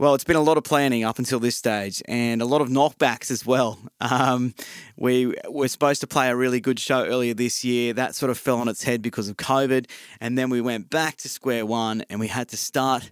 Well, 0.00 0.14
it's 0.14 0.22
been 0.22 0.36
a 0.36 0.40
lot 0.40 0.56
of 0.56 0.62
planning 0.62 1.02
up 1.02 1.18
until 1.18 1.40
this 1.40 1.56
stage 1.56 2.04
and 2.06 2.40
a 2.40 2.44
lot 2.44 2.60
of 2.60 2.68
knockbacks 2.68 3.32
as 3.32 3.44
well. 3.44 3.80
Um, 4.00 4.54
we 4.96 5.34
were 5.48 5.66
supposed 5.66 6.02
to 6.02 6.06
play 6.06 6.28
a 6.28 6.36
really 6.36 6.60
good 6.60 6.78
show 6.78 7.04
earlier 7.04 7.34
this 7.34 7.64
year. 7.64 7.92
That 7.92 8.14
sort 8.14 8.30
of 8.30 8.38
fell 8.38 8.58
on 8.58 8.68
its 8.68 8.84
head 8.84 9.02
because 9.02 9.28
of 9.28 9.36
COVID. 9.38 9.90
And 10.20 10.38
then 10.38 10.50
we 10.50 10.60
went 10.60 10.88
back 10.88 11.16
to 11.16 11.28
square 11.28 11.66
one 11.66 12.04
and 12.08 12.20
we 12.20 12.28
had 12.28 12.46
to 12.50 12.56
start 12.56 13.10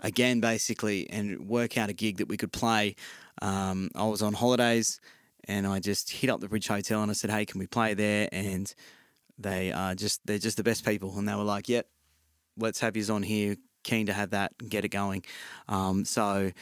again, 0.00 0.40
basically, 0.40 1.08
and 1.08 1.48
work 1.48 1.78
out 1.78 1.88
a 1.88 1.94
gig 1.94 2.18
that 2.18 2.28
we 2.28 2.36
could 2.36 2.52
play. 2.52 2.94
Um, 3.40 3.88
I 3.94 4.04
was 4.04 4.20
on 4.20 4.34
holidays 4.34 5.00
and 5.44 5.66
I 5.66 5.80
just 5.80 6.10
hit 6.10 6.28
up 6.28 6.40
the 6.40 6.48
Bridge 6.48 6.68
Hotel 6.68 7.00
and 7.00 7.10
I 7.10 7.14
said, 7.14 7.30
hey, 7.30 7.46
can 7.46 7.58
we 7.58 7.66
play 7.66 7.94
there? 7.94 8.28
And 8.32 8.70
they 9.38 9.72
are 9.72 9.94
just, 9.94 10.26
they're 10.26 10.36
just 10.36 10.58
the 10.58 10.62
best 10.62 10.84
people. 10.84 11.18
And 11.18 11.26
they 11.26 11.34
were 11.34 11.42
like, 11.42 11.70
yep, 11.70 11.88
let's 12.58 12.80
have 12.80 12.98
yous 12.98 13.08
on 13.08 13.22
here 13.22 13.56
keen 13.82 14.06
to 14.06 14.12
have 14.12 14.30
that 14.30 14.52
and 14.60 14.70
get 14.70 14.84
it 14.84 14.88
going. 14.88 15.24
Um, 15.68 16.04
so 16.04 16.52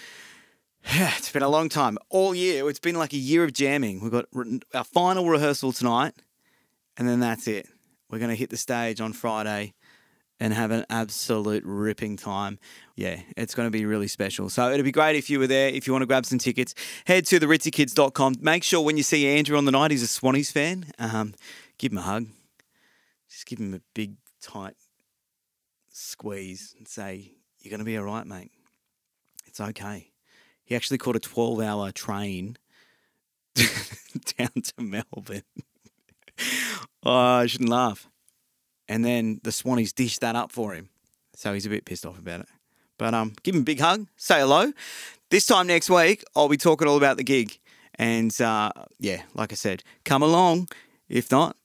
yeah, 0.94 1.12
it's 1.16 1.33
been 1.33 1.42
a 1.42 1.48
long 1.48 1.68
time. 1.68 1.98
All 2.11 2.35
year, 2.35 2.68
it's 2.68 2.79
been 2.79 2.96
like 2.96 3.12
a 3.12 3.18
year 3.18 3.44
of 3.44 3.52
jamming. 3.52 4.00
We've 4.00 4.12
got 4.12 4.26
our 4.74 4.85
final 4.85 5.29
rehearsal 5.29 5.72
tonight, 5.72 6.14
and 6.96 7.09
then 7.09 7.20
that's 7.20 7.48
it. 7.48 7.68
We're 8.09 8.18
going 8.18 8.31
to 8.31 8.37
hit 8.37 8.50
the 8.50 8.57
stage 8.57 9.00
on 9.00 9.12
Friday 9.12 9.74
and 10.38 10.52
have 10.52 10.70
an 10.70 10.85
absolute 10.88 11.64
ripping 11.64 12.16
time. 12.16 12.59
Yeah, 12.94 13.20
it's 13.37 13.55
going 13.55 13.66
to 13.66 13.70
be 13.70 13.85
really 13.85 14.07
special. 14.07 14.48
So 14.48 14.70
it'd 14.70 14.85
be 14.85 14.92
great 14.92 15.16
if 15.16 15.29
you 15.29 15.38
were 15.38 15.46
there. 15.46 15.70
If 15.70 15.87
you 15.87 15.92
want 15.92 16.02
to 16.02 16.07
grab 16.07 16.24
some 16.24 16.38
tickets, 16.38 16.74
head 17.07 17.26
to 17.26 17.40
theritzykids.com. 17.40 18.37
Make 18.40 18.62
sure 18.62 18.81
when 18.81 18.96
you 18.96 19.02
see 19.02 19.26
Andrew 19.26 19.57
on 19.57 19.64
the 19.64 19.72
night, 19.72 19.90
he's 19.90 20.05
a 20.05 20.07
Swannies 20.07 20.52
fan. 20.52 20.87
Um, 20.98 21.35
give 21.79 21.90
him 21.90 21.98
a 21.98 22.02
hug. 22.02 22.26
Just 23.29 23.46
give 23.46 23.59
him 23.59 23.74
a 23.74 23.81
big, 23.94 24.16
tight 24.40 24.76
squeeze 25.96 26.74
and 26.78 26.87
say, 26.87 27.32
You're 27.61 27.70
going 27.70 27.78
to 27.78 27.85
be 27.85 27.96
all 27.96 28.04
right, 28.04 28.26
mate. 28.26 28.52
It's 29.46 29.61
okay. 29.61 30.11
He 30.64 30.76
actually 30.76 30.98
caught 30.98 31.16
a 31.16 31.20
12 31.20 31.61
hour 31.61 31.92
train 31.92 32.56
down 33.54 34.50
to 34.62 34.72
Melbourne. 34.78 35.42
oh, 37.02 37.12
I 37.12 37.46
shouldn't 37.46 37.70
laugh. 37.70 38.09
And 38.88 39.04
then 39.04 39.40
the 39.42 39.50
Swannies 39.50 39.94
dished 39.94 40.20
that 40.20 40.37
up 40.37 40.52
for 40.52 40.74
him. 40.74 40.90
So 41.35 41.54
he's 41.54 41.66
a 41.66 41.70
bit 41.70 41.85
pissed 41.85 42.06
off 42.06 42.18
about 42.18 42.40
it. 42.40 42.48
But 42.98 43.14
um, 43.14 43.35
give 43.42 43.54
him 43.54 43.62
a 43.62 43.64
big 43.64 43.80
hug, 43.80 44.06
say 44.16 44.40
hello. 44.40 44.72
This 45.30 45.46
time 45.46 45.66
next 45.66 45.90
week, 45.90 46.24
I'll 46.35 46.48
be 46.48 46.56
talking 46.56 46.88
all 46.88 46.96
about 46.96 47.16
the 47.16 47.24
gig. 47.24 47.59
And 47.96 48.38
uh, 48.40 48.72
yeah, 48.98 49.22
like 49.35 49.52
I 49.52 49.56
said, 49.56 49.82
come 50.04 50.22
along. 50.22 50.68
If 51.09 51.30
not, 51.30 51.56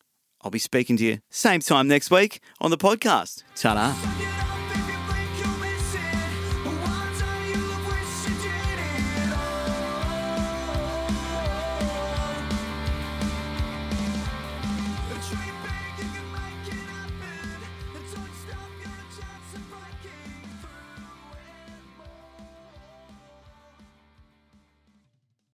I'll 0.43 0.51
be 0.51 0.59
speaking 0.59 0.97
to 0.97 1.03
you 1.05 1.19
same 1.29 1.61
time 1.61 1.87
next 1.87 2.11
week 2.11 2.41
on 2.59 2.71
the 2.71 2.77
podcast. 2.77 3.43
Ta-da. 3.55 4.50